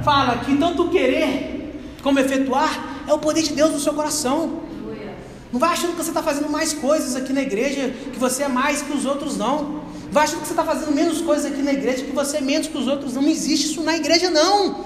Fala 0.03 0.37
que 0.37 0.55
tanto 0.57 0.89
querer 0.89 1.48
como 2.01 2.19
efetuar 2.19 3.03
é 3.07 3.13
o 3.13 3.19
poder 3.19 3.43
de 3.43 3.53
Deus 3.53 3.71
no 3.71 3.79
seu 3.79 3.93
coração. 3.93 4.61
Não 5.51 5.59
vai 5.59 5.71
achando 5.71 5.91
que 5.91 6.03
você 6.03 6.09
está 6.09 6.21
fazendo 6.21 6.49
mais 6.49 6.73
coisas 6.73 7.15
aqui 7.15 7.33
na 7.33 7.41
igreja, 7.41 7.93
que 8.13 8.19
você 8.19 8.43
é 8.43 8.47
mais 8.47 8.81
que 8.81 8.93
os 8.93 9.05
outros, 9.05 9.35
não. 9.35 9.81
Vai 10.11 10.23
achando 10.23 10.41
que 10.41 10.47
você 10.47 10.53
está 10.53 10.63
fazendo 10.63 10.93
menos 10.93 11.21
coisas 11.21 11.45
aqui 11.45 11.61
na 11.61 11.73
igreja, 11.73 12.03
que 12.03 12.11
você 12.11 12.37
é 12.37 12.41
menos 12.41 12.67
que 12.67 12.77
os 12.77 12.87
outros. 12.87 13.13
Não 13.13 13.27
existe 13.27 13.65
isso 13.65 13.81
na 13.81 13.95
igreja, 13.95 14.29
não. 14.29 14.85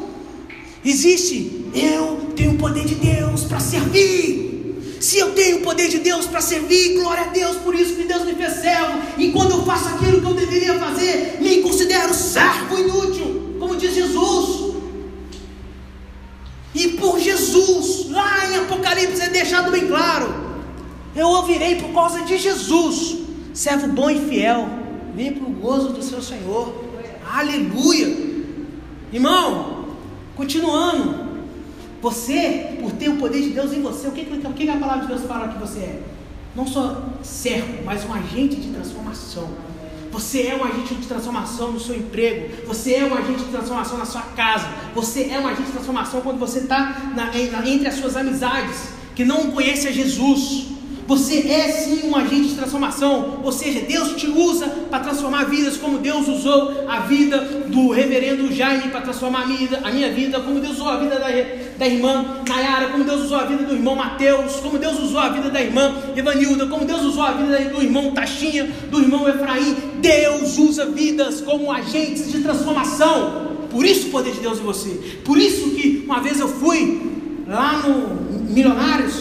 Existe, 0.85 1.65
eu 1.73 2.31
tenho 2.35 2.51
o 2.51 2.57
poder 2.57 2.85
de 2.85 2.95
Deus 2.95 3.43
para 3.43 3.59
servir. 3.59 4.53
Se 5.01 5.17
eu 5.17 5.33
tenho 5.33 5.57
o 5.57 5.61
poder 5.61 5.89
de 5.89 5.99
Deus 5.99 6.25
para 6.27 6.39
servir, 6.39 6.93
glória 6.93 7.23
a 7.23 7.27
Deus, 7.27 7.57
por 7.57 7.75
isso 7.75 7.95
que 7.95 8.05
Deus 8.05 8.23
me 8.23 8.35
fez 8.35 8.53
servo. 8.53 8.99
E 9.17 9.31
quando 9.31 9.51
eu 9.51 9.65
faço 9.65 9.89
aquilo 9.89 10.21
que 10.21 10.27
eu 10.27 10.33
deveria 10.33 10.79
fazer, 10.79 11.39
me 11.41 11.61
considero 11.61 12.13
servo 12.13 12.79
inútil, 12.79 13.57
como 13.59 13.75
diz 13.75 13.93
Jesus. 13.93 14.72
E 16.73 16.89
por 16.89 17.19
Jesus, 17.19 18.09
lá 18.09 18.49
em 18.49 18.55
Apocalipse 18.57 19.21
é 19.21 19.29
deixado 19.29 19.71
bem 19.71 19.87
claro 19.87 20.43
eu 21.15 21.27
ouvirei 21.27 21.75
por 21.75 21.93
causa 21.93 22.21
de 22.21 22.37
Jesus, 22.37 23.17
servo 23.53 23.87
bom 23.87 24.09
e 24.09 24.19
fiel, 24.27 24.67
vem 25.15 25.33
para 25.33 25.47
o 25.47 25.51
gozo 25.51 25.89
do 25.89 26.01
seu 26.01 26.21
Senhor. 26.21 26.73
Aleluia! 27.31 28.33
Irmão, 29.11 29.89
continuando, 30.35 31.43
você, 32.01 32.77
por 32.81 32.91
ter 32.93 33.09
o 33.09 33.17
poder 33.17 33.41
de 33.41 33.49
Deus 33.51 33.71
em 33.73 33.81
você, 33.81 34.07
o 34.07 34.11
que, 34.11 34.21
o 34.21 34.53
que 34.53 34.69
a 34.69 34.77
palavra 34.77 35.01
de 35.01 35.07
Deus 35.07 35.21
fala 35.23 35.49
que 35.49 35.59
você 35.59 35.79
é? 35.79 36.01
Não 36.55 36.65
só 36.65 37.03
servo, 37.21 37.83
mas 37.85 38.03
um 38.05 38.13
agente 38.13 38.55
de 38.55 38.69
transformação. 38.69 39.49
Você 40.13 40.43
é 40.43 40.55
um 40.55 40.63
agente 40.63 40.93
de 40.93 41.07
transformação 41.07 41.71
no 41.71 41.79
seu 41.79 41.95
emprego. 41.95 42.67
Você 42.67 42.93
é 42.93 43.03
um 43.03 43.15
agente 43.15 43.45
de 43.45 43.51
transformação 43.51 43.97
na 43.97 44.05
sua 44.05 44.21
casa. 44.21 44.69
Você 44.93 45.23
é 45.31 45.39
um 45.39 45.47
agente 45.47 45.63
de 45.63 45.71
transformação 45.71 46.21
quando 46.21 46.37
você 46.37 46.59
está 46.59 46.95
entre 47.65 47.87
as 47.87 47.95
suas 47.95 48.15
amizades 48.15 48.89
que 49.15 49.25
não 49.25 49.49
conhecem 49.49 49.89
a 49.89 49.91
Jesus. 49.91 50.67
Você 51.07 51.47
é 51.49 51.67
sim 51.69 52.07
um 52.07 52.15
agente 52.15 52.49
de 52.49 52.55
transformação, 52.55 53.41
ou 53.43 53.51
seja, 53.51 53.81
Deus 53.81 54.15
te 54.15 54.27
usa 54.27 54.67
para 54.89 54.99
transformar 54.99 55.45
vidas, 55.45 55.75
como 55.75 55.97
Deus 55.97 56.27
usou 56.29 56.87
a 56.87 56.99
vida 57.01 57.39
do 57.67 57.89
reverendo 57.89 58.53
Jaime 58.53 58.89
para 58.89 59.01
transformar 59.01 59.41
a 59.41 59.45
minha, 59.47 59.79
a 59.83 59.91
minha 59.91 60.11
vida, 60.13 60.39
como 60.39 60.61
Deus 60.61 60.75
usou 60.75 60.87
a 60.87 60.97
vida 60.97 61.19
da, 61.19 61.27
da 61.77 61.87
irmã 61.87 62.41
Nayara, 62.47 62.89
como 62.89 63.03
Deus 63.03 63.23
usou 63.23 63.37
a 63.37 63.45
vida 63.45 63.63
do 63.63 63.73
irmão 63.73 63.95
Mateus, 63.95 64.55
como 64.57 64.77
Deus 64.77 64.99
usou 64.99 65.19
a 65.19 65.29
vida 65.29 65.49
da 65.49 65.61
irmã 65.61 65.93
Evanilda, 66.15 66.67
como 66.67 66.85
Deus 66.85 67.01
usou 67.01 67.23
a 67.23 67.31
vida 67.31 67.57
do 67.69 67.81
irmão 67.81 68.11
Taxinha, 68.11 68.69
do 68.89 69.01
irmão 69.01 69.27
Efraim. 69.27 69.75
Deus 69.99 70.57
usa 70.57 70.85
vidas 70.85 71.41
como 71.41 71.71
agentes 71.71 72.31
de 72.31 72.39
transformação. 72.41 73.53
Por 73.69 73.85
isso 73.85 74.07
o 74.07 74.11
poder 74.11 74.33
de 74.33 74.39
Deus 74.39 74.59
em 74.59 74.63
você. 74.63 75.21
Por 75.25 75.37
isso 75.37 75.71
que 75.71 76.03
uma 76.05 76.19
vez 76.19 76.39
eu 76.39 76.47
fui 76.47 77.43
lá 77.47 77.79
no 77.79 78.51
Milionários, 78.51 79.15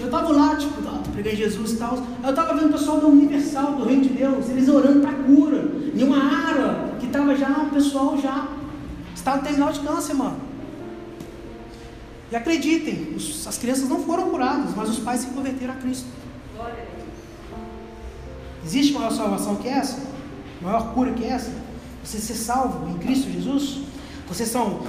eu 0.00 0.06
estava 0.06 0.32
lá, 0.32 0.56
tipo, 0.56 0.80
preguei 1.20 1.36
Jesus 1.36 1.72
e 1.72 1.76
tal. 1.76 2.02
Eu 2.22 2.30
estava 2.30 2.54
vendo 2.54 2.70
o 2.70 2.72
pessoal 2.72 2.98
da 2.98 3.06
Universal, 3.06 3.72
do 3.72 3.84
Reino 3.84 4.02
de 4.02 4.08
Deus, 4.10 4.48
eles 4.48 4.68
orando 4.68 5.00
para 5.00 5.12
cura. 5.12 5.70
Em 5.94 6.02
uma 6.02 6.18
área 6.18 6.94
que 6.98 7.06
estava 7.06 7.36
já, 7.36 7.50
o 7.50 7.70
pessoal 7.70 8.18
já 8.20 8.48
estava 9.14 9.42
terminal 9.42 9.72
de 9.72 9.80
câncer, 9.80 10.14
mano. 10.14 10.49
E 12.30 12.36
acreditem, 12.36 13.14
os, 13.16 13.46
as 13.46 13.58
crianças 13.58 13.88
não 13.88 14.02
foram 14.04 14.30
curadas, 14.30 14.74
mas 14.74 14.88
os 14.88 14.98
pais 14.98 15.20
se 15.20 15.26
converteram 15.28 15.74
a 15.74 15.76
Cristo. 15.76 16.06
Existe 18.64 18.92
maior 18.92 19.10
salvação 19.10 19.56
que 19.56 19.68
essa? 19.68 19.98
Maior 20.60 20.94
cura 20.94 21.12
que 21.12 21.24
essa? 21.24 21.50
Você 22.04 22.18
ser 22.18 22.34
salvo 22.34 22.88
em 22.88 22.98
Cristo 22.98 23.30
Jesus? 23.30 23.80
Vocês 24.28 24.48
são 24.48 24.84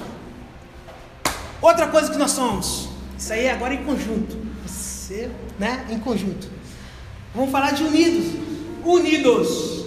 Outra 1.62 1.86
coisa 1.86 2.10
que 2.10 2.18
nós 2.18 2.32
somos, 2.32 2.88
isso 3.16 3.32
aí 3.32 3.44
é 3.44 3.52
agora 3.52 3.72
em 3.72 3.84
conjunto. 3.84 4.36
Você, 4.66 5.30
né? 5.60 5.86
Em 5.88 5.98
conjunto. 6.00 6.50
Vamos 7.32 7.52
falar 7.52 7.70
de 7.70 7.84
unidos. 7.84 8.32
Unidos. 8.84 9.84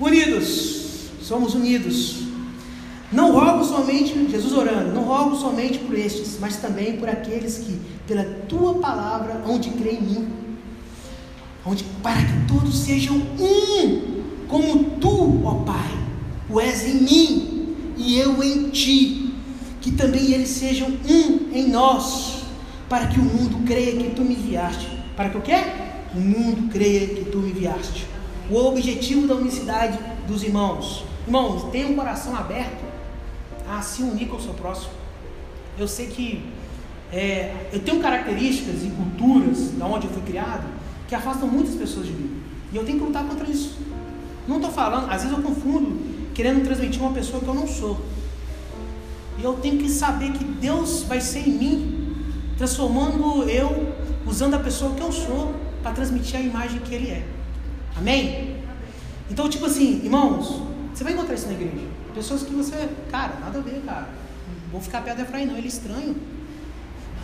Unidos. 0.00 1.10
Somos 1.20 1.54
unidos. 1.54 2.27
Não 3.10 3.32
rogo 3.32 3.64
somente, 3.64 4.12
Jesus 4.30 4.52
orando, 4.52 4.92
não 4.92 5.04
rogo 5.04 5.34
somente 5.34 5.78
por 5.78 5.96
estes, 5.96 6.36
mas 6.38 6.56
também 6.56 6.98
por 6.98 7.08
aqueles 7.08 7.56
que, 7.58 7.80
pela 8.06 8.24
tua 8.46 8.74
palavra, 8.74 9.42
hão 9.46 9.58
de 9.58 9.70
crer 9.70 9.94
em 9.94 10.02
mim. 10.02 10.28
Onde, 11.64 11.84
para 12.02 12.16
que 12.16 12.46
todos 12.46 12.78
sejam 12.78 13.16
um, 13.16 14.22
como 14.46 14.90
tu, 15.00 15.42
ó 15.44 15.54
Pai, 15.64 15.98
o 16.50 16.60
és 16.60 16.86
em 16.86 17.02
mim 17.02 17.76
e 17.96 18.18
eu 18.18 18.42
em 18.42 18.68
ti. 18.68 19.34
Que 19.80 19.92
também 19.92 20.32
eles 20.32 20.50
sejam 20.50 20.88
um 20.88 21.50
em 21.52 21.68
nós, 21.68 22.42
para 22.90 23.06
que 23.06 23.18
o 23.18 23.24
mundo 23.24 23.64
creia 23.66 23.96
que 23.96 24.10
tu 24.10 24.22
me 24.22 24.34
enviaste. 24.34 24.86
Para 25.16 25.30
que 25.30 25.38
o 25.38 25.40
quê? 25.40 25.56
O 26.14 26.20
mundo 26.20 26.68
creia 26.70 27.06
que 27.06 27.24
tu 27.26 27.38
me 27.38 27.50
enviaste. 27.50 28.06
O 28.50 28.56
objetivo 28.56 29.26
da 29.26 29.34
unicidade 29.34 29.98
dos 30.26 30.42
irmãos. 30.42 31.04
Irmãos, 31.26 31.70
tenha 31.70 31.88
um 31.88 31.94
coração 31.94 32.36
aberto 32.36 32.87
a 33.68 33.82
se 33.82 34.02
unir 34.02 34.28
com 34.28 34.36
o 34.36 34.40
seu 34.40 34.54
próximo. 34.54 34.92
Eu 35.78 35.86
sei 35.86 36.06
que 36.06 36.44
é, 37.12 37.68
eu 37.72 37.80
tenho 37.80 38.00
características 38.00 38.82
e 38.84 38.90
culturas 38.90 39.70
da 39.72 39.86
onde 39.86 40.06
eu 40.06 40.12
fui 40.12 40.22
criado 40.22 40.66
que 41.06 41.14
afastam 41.14 41.48
muitas 41.48 41.74
pessoas 41.74 42.06
de 42.06 42.12
mim. 42.12 42.42
E 42.72 42.76
eu 42.76 42.84
tenho 42.84 42.98
que 42.98 43.04
lutar 43.04 43.24
contra 43.24 43.48
isso. 43.48 43.78
Não 44.46 44.56
estou 44.56 44.70
falando, 44.70 45.10
às 45.10 45.22
vezes 45.22 45.36
eu 45.36 45.42
confundo 45.42 45.98
querendo 46.34 46.62
transmitir 46.62 47.00
uma 47.00 47.12
pessoa 47.12 47.42
que 47.42 47.48
eu 47.48 47.54
não 47.54 47.66
sou. 47.66 48.00
E 49.38 49.44
eu 49.44 49.54
tenho 49.54 49.78
que 49.78 49.88
saber 49.88 50.32
que 50.32 50.44
Deus 50.44 51.02
vai 51.02 51.20
ser 51.20 51.48
em 51.48 51.52
mim, 51.52 52.14
transformando 52.56 53.48
eu, 53.48 53.94
usando 54.26 54.54
a 54.54 54.58
pessoa 54.58 54.94
que 54.94 55.00
eu 55.00 55.10
sou, 55.10 55.54
para 55.82 55.92
transmitir 55.92 56.36
a 56.36 56.40
imagem 56.40 56.80
que 56.80 56.94
Ele 56.94 57.08
é. 57.08 57.26
Amém? 57.96 58.56
Então, 59.30 59.48
tipo 59.48 59.66
assim, 59.66 60.00
irmãos, 60.04 60.62
você 60.92 61.04
vai 61.04 61.12
encontrar 61.12 61.34
isso 61.34 61.46
na 61.46 61.54
igreja. 61.54 61.87
Pessoas 62.18 62.42
que 62.42 62.52
você, 62.52 62.88
cara, 63.12 63.34
nada 63.38 63.60
a 63.60 63.62
ver, 63.62 63.80
cara. 63.86 64.08
Vou 64.72 64.80
ficar 64.80 65.02
perto 65.02 65.18
do 65.18 65.22
Efraim, 65.22 65.46
não, 65.46 65.56
ele 65.56 65.66
é 65.66 65.68
estranho. 65.68 66.16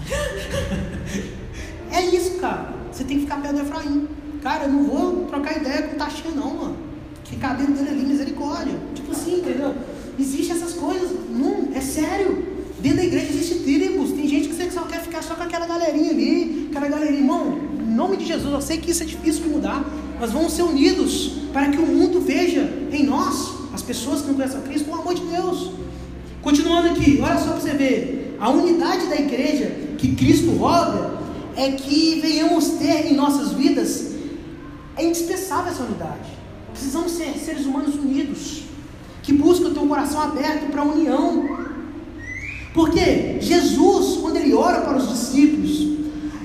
é 1.91 2.01
isso, 2.15 2.39
cara. 2.39 2.73
Você 2.93 3.03
tem 3.03 3.17
que 3.17 3.25
ficar 3.25 3.43
perto 3.43 3.57
do 3.57 3.63
Efraim. 3.63 4.07
Cara, 4.41 4.67
eu 4.67 4.73
não 4.73 4.85
vou 4.85 5.25
trocar 5.25 5.57
ideia 5.57 5.83
com 5.89 5.97
o 5.97 5.99
Taxinha, 5.99 6.33
não, 6.33 6.55
mano. 6.55 6.77
Que 7.25 7.35
cabelo 7.35 7.73
dele 7.73 7.89
ali, 7.89 8.07
misericórdia. 8.07 8.79
Tipo 8.95 9.11
assim, 9.11 9.41
entendeu? 9.41 9.75
Existem 10.17 10.55
essas 10.55 10.75
coisas. 10.75 11.11
Não, 11.29 11.71
é 11.75 11.81
sério. 11.81 12.47
Dentro 12.79 12.99
da 12.99 13.05
igreja 13.05 13.31
existe 13.31 13.65
tribos. 13.65 14.13
Tem 14.13 14.29
gente 14.29 14.49
que 14.49 14.71
só 14.71 14.83
quer 14.83 15.01
ficar 15.01 15.25
só 15.25 15.35
com 15.35 15.43
aquela 15.43 15.67
galerinha 15.67 16.11
ali. 16.13 16.69
Aquela 16.71 16.87
galerinha, 16.87 17.19
irmão. 17.19 17.59
Em 17.81 17.95
nome 17.97 18.17
de 18.17 18.27
Jesus, 18.27 18.53
eu 18.53 18.61
sei 18.61 18.79
que 18.79 18.93
isso 18.93 19.03
é 19.03 19.07
difícil 19.07 19.43
de 19.43 19.49
mudar. 19.49 19.85
Nós 20.21 20.31
vamos 20.31 20.53
ser 20.53 20.63
unidos 20.63 21.33
para 21.53 21.69
que 21.69 21.79
o 21.79 21.85
mundo 21.85 22.21
veja 22.21 22.73
em 22.93 23.03
nós 23.03 23.54
as 23.75 23.83
pessoas 23.83 24.23
que 24.23 24.29
não 24.29 24.35
conhecem 24.35 24.59
a 24.59 24.63
Cristo, 24.63 24.89
o 24.89 24.95
amor 24.95 25.15
de 25.15 25.23
Deus. 25.23 25.73
Continuando 26.41 26.91
aqui, 26.91 27.21
olha 27.21 27.39
só 27.39 27.51
para 27.51 27.61
você 27.61 27.73
ver. 27.73 28.37
A 28.41 28.49
unidade 28.49 29.07
da 29.07 29.17
igreja 29.17 29.67
que 29.99 30.15
Cristo 30.15 30.53
roga 30.53 31.19
é 31.57 31.73
que 31.73 32.21
venhamos 32.21 32.69
ter 32.79 33.07
em 33.07 33.15
nossas 33.15 33.53
vidas. 33.53 34.15
É 34.97 35.05
indispensável 35.05 35.73
essa 35.73 35.83
unidade. 35.83 36.31
Precisamos 36.71 37.13
ser 37.13 37.35
seres 37.37 37.67
humanos 37.67 37.97
unidos, 37.97 38.63
que 39.23 39.33
buscam 39.33 39.73
ter 39.73 39.81
um 39.81 39.89
coração 39.89 40.21
aberto 40.21 40.71
para 40.71 40.83
a 40.83 40.85
união. 40.85 41.59
Porque 42.73 43.39
Jesus, 43.41 44.19
quando 44.21 44.37
ele 44.37 44.55
ora 44.55 44.83
para 44.83 44.97
os 44.97 45.09
discípulos, 45.09 45.81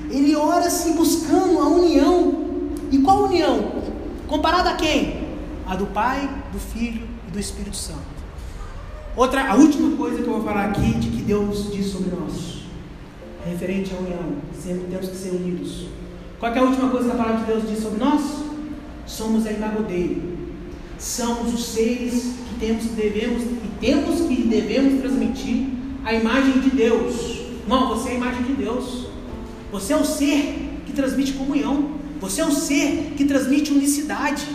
ele 0.10 0.36
ora 0.36 0.66
assim 0.66 0.94
buscando 0.94 1.60
a 1.60 1.68
união. 1.68 2.50
E 2.92 2.98
qual 3.00 3.26
união? 3.26 3.72
Comparada 4.28 4.72
a 4.72 4.76
quem? 4.76 5.28
A 5.68 5.76
do 5.76 5.86
Pai, 5.88 6.28
do 6.52 6.60
Filho 6.60 7.09
e 7.30 7.32
do 7.32 7.40
Espírito 7.40 7.78
Santo. 7.78 8.20
Outra, 9.16 9.52
a 9.52 9.56
última 9.56 9.96
coisa 9.96 10.22
que 10.22 10.28
eu 10.28 10.34
vou 10.34 10.44
falar 10.44 10.66
aqui 10.66 10.94
de 10.96 11.10
que 11.10 11.22
Deus 11.22 11.72
diz 11.72 11.88
sobre 11.88 12.10
nós, 12.10 12.64
referente 13.46 13.94
à 13.94 14.00
união, 14.00 14.38
sempre 14.54 14.88
temos 14.90 15.10
que 15.10 15.16
ser 15.16 15.30
unidos. 15.30 15.88
Qual 16.40 16.54
é 16.54 16.60
a 16.60 16.64
última 16.64 16.90
coisa 16.90 17.10
que 17.10 17.16
a 17.16 17.18
palavra 17.18 17.46
de 17.46 17.52
Deus 17.52 17.70
diz 17.70 17.80
sobre 17.84 18.00
nós? 18.00 18.22
Somos 19.06 19.46
a 19.46 19.52
imagem 19.52 19.84
dele. 19.84 20.38
Somos 20.98 21.54
os 21.54 21.66
seres 21.66 22.34
que 22.50 22.60
temos 22.60 22.84
que 22.84 22.90
devemos 22.90 23.44
e 23.44 23.70
temos 23.80 24.22
que 24.22 24.44
devemos 24.44 25.02
transmitir 25.02 25.68
a 26.04 26.14
imagem 26.14 26.60
de 26.62 26.70
Deus. 26.72 27.42
Não, 27.68 27.90
você 27.90 28.10
é 28.10 28.12
a 28.14 28.16
imagem 28.16 28.44
de 28.44 28.54
Deus. 28.54 29.08
Você 29.72 29.94
é 29.94 29.98
o 29.98 30.06
ser 30.06 30.82
que 30.86 30.94
transmite 30.94 31.34
comunhão. 31.34 31.92
Você 32.20 32.42
é 32.42 32.46
o 32.46 32.52
ser 32.52 33.14
que 33.16 33.26
transmite 33.26 33.72
unicidade. 33.72 34.48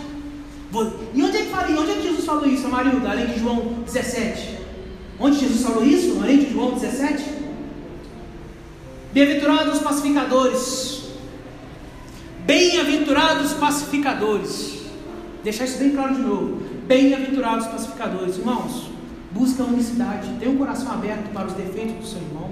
E 1.13 1.23
onde 1.23 1.37
é 1.37 1.41
que, 1.43 1.49
fala, 1.49 1.79
onde 1.79 1.91
é 1.91 1.95
que 1.95 2.03
Jesus 2.03 2.25
falou 2.25 2.45
isso, 2.45 2.67
Amarildo, 2.67 3.07
além 3.07 3.27
de 3.27 3.39
João 3.39 3.83
17? 3.85 4.57
Onde 5.19 5.39
Jesus 5.39 5.61
falou 5.61 5.85
isso, 5.85 6.19
além 6.21 6.39
de 6.39 6.51
João 6.51 6.73
17? 6.73 7.23
Bem-aventurados 9.13 9.79
pacificadores. 9.79 11.03
Bem-aventurados 12.45 13.53
pacificadores. 13.53 14.81
Deixar 15.43 15.65
isso 15.65 15.77
bem 15.77 15.91
claro 15.91 16.15
de 16.15 16.21
novo. 16.21 16.61
Bem-aventurados 16.85 17.67
pacificadores. 17.67 18.37
Irmãos, 18.37 18.89
busca 19.31 19.63
a 19.63 19.65
unicidade. 19.65 20.27
Tenha 20.39 20.51
um 20.51 20.57
coração 20.57 20.91
aberto 20.91 21.31
para 21.31 21.47
os 21.47 21.53
defeitos 21.53 21.95
do 21.95 22.05
seu 22.05 22.21
irmão. 22.21 22.51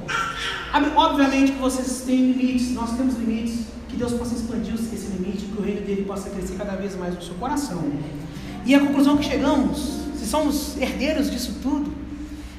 Obviamente 0.95 1.51
que 1.51 1.59
vocês 1.59 2.03
têm 2.05 2.31
limites, 2.31 2.71
nós 2.71 2.95
temos 2.95 3.15
limites 3.15 3.65
que 3.93 3.99
Deus 3.99 4.13
possa 4.13 4.33
expandir 4.33 4.73
esse 4.73 5.05
limite, 5.07 5.45
que 5.45 5.61
o 5.61 5.63
reino 5.63 5.81
dele 5.85 6.03
possa 6.03 6.29
crescer 6.29 6.55
cada 6.55 6.75
vez 6.75 6.95
mais 6.95 7.13
no 7.13 7.21
seu 7.21 7.35
coração. 7.35 7.83
E 8.65 8.73
a 8.73 8.79
conclusão 8.79 9.17
que 9.17 9.25
chegamos, 9.25 9.99
se 10.17 10.25
somos 10.25 10.75
herdeiros 10.77 11.29
disso 11.29 11.57
tudo, 11.61 11.93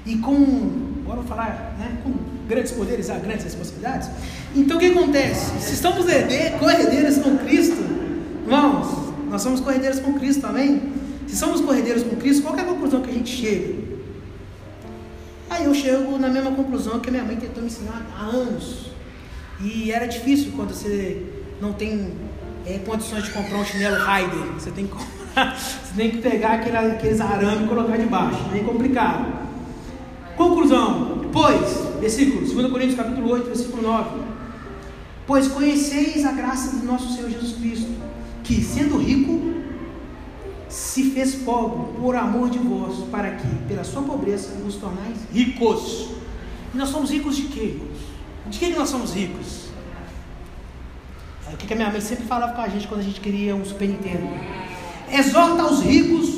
e 0.07 0.17
com, 0.19 0.93
agora 1.03 1.21
vou 1.21 1.25
falar, 1.25 1.77
né, 1.79 1.99
com 2.05 2.13
grandes 2.49 2.73
poderes 2.73 3.11
há 3.11 3.19
grandes 3.19 3.45
responsabilidades, 3.45 4.11
então 4.55 4.77
o 4.77 4.81
que 4.81 4.87
acontece? 4.87 5.59
Se 5.61 5.75
estamos 5.75 6.07
corredeiros 6.61 7.19
com 7.19 7.37
Cristo, 7.39 7.83
irmãos, 8.45 9.13
nós 9.29 9.43
somos 9.43 9.61
corredeiros 9.61 9.99
com 9.99 10.13
Cristo, 10.15 10.47
amém? 10.47 10.93
Se 11.27 11.37
somos 11.37 11.61
corredeiros 11.61 12.05
com 12.05 12.15
Cristo, 12.17 12.45
qual 12.45 12.57
é 12.57 12.61
a 12.61 12.65
conclusão 12.65 13.01
que 13.01 13.11
a 13.11 13.13
gente 13.13 13.31
chega? 13.31 13.75
Aí 15.51 15.65
eu 15.65 15.75
chego 15.75 16.17
na 16.17 16.29
mesma 16.29 16.53
conclusão 16.53 17.01
que 17.01 17.11
minha 17.11 17.25
mãe 17.25 17.37
tentou 17.37 17.63
me 17.63 17.69
ensinar 17.69 18.07
há 18.17 18.27
anos. 18.27 18.94
E 19.61 19.91
era 19.91 20.07
difícil 20.07 20.53
quando 20.57 20.73
você 20.73 21.23
não 21.61 21.73
tem 21.73 22.13
é, 22.67 22.79
condições 22.79 23.25
de 23.25 23.31
comprar 23.31 23.59
um 23.59 23.65
chinelo 23.65 24.05
Raider. 24.05 24.53
Você 24.59 24.71
tem 24.71 24.87
que 24.87 24.95
você 25.35 25.95
tem 25.97 26.11
que 26.11 26.19
pegar 26.19 26.55
aquele, 26.55 26.77
aqueles 26.77 27.21
arames 27.21 27.65
e 27.65 27.69
colocar 27.69 27.97
debaixo. 27.97 28.39
É 28.55 28.59
complicado. 28.61 29.45
Conclusão. 30.37 31.25
Pois, 31.33 32.01
versículo, 32.01 32.47
2 32.47 32.71
Coríntios 32.71 32.97
capítulo 32.97 33.31
8, 33.31 33.47
versículo 33.47 33.83
9. 33.83 34.21
Pois 35.27 35.49
conheceis 35.49 36.25
a 36.25 36.33
graça 36.33 36.77
do 36.77 36.85
nosso 36.85 37.15
Senhor 37.15 37.31
Jesus 37.31 37.57
Cristo, 37.57 37.91
que 38.43 38.63
sendo 38.63 38.99
rico, 38.99 39.55
se 40.69 41.11
fez 41.11 41.35
pobre 41.37 41.99
por 41.99 42.15
amor 42.15 42.51
de 42.51 42.59
vós, 42.59 42.97
para 43.11 43.31
que, 43.33 43.47
pela 43.67 43.85
sua 43.85 44.03
pobreza, 44.03 44.53
vos 44.63 44.77
tornais 44.77 45.17
ricos. 45.33 46.11
E 46.75 46.77
nós 46.77 46.89
somos 46.89 47.11
ricos 47.11 47.37
de 47.37 47.45
quê, 47.45 47.61
irmãos? 47.61 48.04
De 48.47 48.59
que, 48.59 48.73
que 48.73 48.79
nós 48.79 48.91
somos 48.91 49.15
ricos? 49.15 49.65
É 51.51 51.55
o 51.55 51.57
que 51.57 51.73
a 51.73 51.77
minha 51.77 51.91
mãe 51.91 52.01
sempre 52.01 52.25
falava 52.27 52.53
com 52.53 52.61
a 52.61 52.69
gente 52.69 52.87
quando 52.87 53.01
a 53.01 53.05
gente 53.05 53.21
queria 53.21 53.57
um 53.57 53.65
Super 53.65 53.89
Nintendo. 53.89 54.29
Exorta 55.11 55.63
aos 55.63 55.81
ricos 55.81 56.29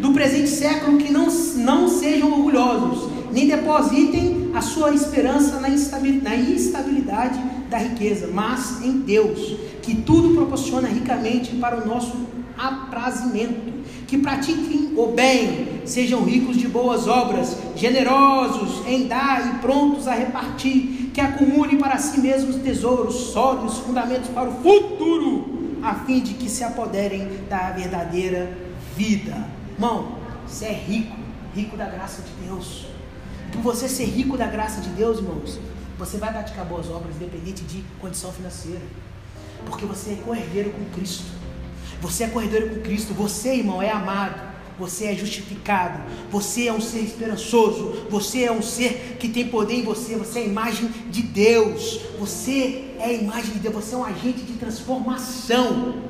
do 0.00 0.12
presente 0.12 0.48
século 0.48 0.98
que 0.98 1.10
não, 1.10 1.26
não 1.56 1.88
sejam 1.88 2.30
orgulhosos, 2.30 3.10
nem 3.32 3.48
depositem 3.48 4.52
a 4.54 4.60
sua 4.60 4.94
esperança 4.94 5.58
na 5.58 5.68
instabilidade 5.68 7.42
da 7.68 7.78
riqueza, 7.78 8.30
mas 8.32 8.80
em 8.84 9.00
Deus, 9.00 9.56
que 9.82 9.96
tudo 9.96 10.34
proporciona 10.34 10.86
ricamente 10.86 11.56
para 11.56 11.82
o 11.82 11.86
nosso 11.86 12.16
aprazimento. 12.56 13.74
Que 14.06 14.18
pratiquem 14.18 14.92
o 14.96 15.08
bem, 15.08 15.80
sejam 15.84 16.22
ricos 16.22 16.56
de 16.56 16.68
boas 16.68 17.08
obras, 17.08 17.56
generosos 17.74 18.86
em 18.86 19.08
dar 19.08 19.54
e 19.54 19.58
prontos 19.58 20.06
a 20.06 20.14
repartir 20.14 20.95
que 21.16 21.20
acumule 21.22 21.78
para 21.78 21.96
si 21.96 22.20
mesmos 22.20 22.56
tesouros 22.56 23.32
sólidos, 23.32 23.78
fundamentos 23.78 24.28
para 24.28 24.50
o 24.50 24.54
futuro, 24.56 25.78
a 25.82 25.94
fim 25.94 26.20
de 26.20 26.34
que 26.34 26.46
se 26.46 26.62
apoderem 26.62 27.26
da 27.48 27.70
verdadeira 27.70 28.54
vida. 28.94 29.34
Irmão, 29.72 30.18
você 30.46 30.66
é 30.66 30.72
rico, 30.74 31.16
rico 31.54 31.74
da 31.74 31.86
graça 31.86 32.20
de 32.20 32.46
Deus. 32.46 32.88
Por 33.50 33.62
você 33.62 33.88
ser 33.88 34.04
rico 34.04 34.36
da 34.36 34.46
graça 34.46 34.82
de 34.82 34.90
Deus, 34.90 35.16
irmãos, 35.16 35.58
você 35.98 36.18
vai 36.18 36.30
praticar 36.30 36.66
boas 36.66 36.90
obras, 36.90 37.16
independente 37.16 37.64
de 37.64 37.82
condição 37.98 38.30
financeira. 38.30 38.82
Porque 39.64 39.86
você 39.86 40.10
é 40.10 40.16
cordeiro 40.16 40.70
com 40.70 40.84
Cristo. 40.96 41.32
Você 42.02 42.24
é 42.24 42.28
cordeiro 42.28 42.74
com 42.74 42.82
Cristo. 42.82 43.14
Você, 43.14 43.54
irmão, 43.54 43.80
é 43.80 43.90
amado 43.90 44.38
você 44.78 45.06
é 45.06 45.14
justificado, 45.14 46.00
você 46.30 46.68
é 46.68 46.72
um 46.72 46.80
ser 46.80 47.00
esperançoso, 47.00 48.06
você 48.10 48.44
é 48.44 48.52
um 48.52 48.62
ser 48.62 49.16
que 49.18 49.28
tem 49.28 49.48
poder 49.48 49.74
em 49.74 49.82
você, 49.82 50.16
você 50.16 50.40
é 50.40 50.42
a 50.42 50.46
imagem 50.46 50.88
de 51.10 51.22
Deus, 51.22 52.00
você 52.18 52.94
é 52.98 53.04
a 53.04 53.12
imagem 53.12 53.54
de 53.54 53.58
Deus, 53.60 53.74
você 53.74 53.94
é 53.94 53.98
um 53.98 54.04
agente 54.04 54.42
de 54.42 54.54
transformação. 54.54 56.02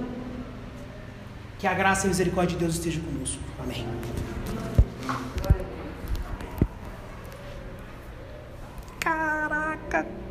Que 1.59 1.67
a 1.67 1.75
graça 1.75 2.05
e 2.05 2.07
a 2.07 2.09
misericórdia 2.09 2.57
de 2.57 2.64
Deus 2.64 2.75
estejam 2.75 3.03
conosco. 3.03 3.39
Amém. 3.62 3.87
Caraca! 9.01 10.26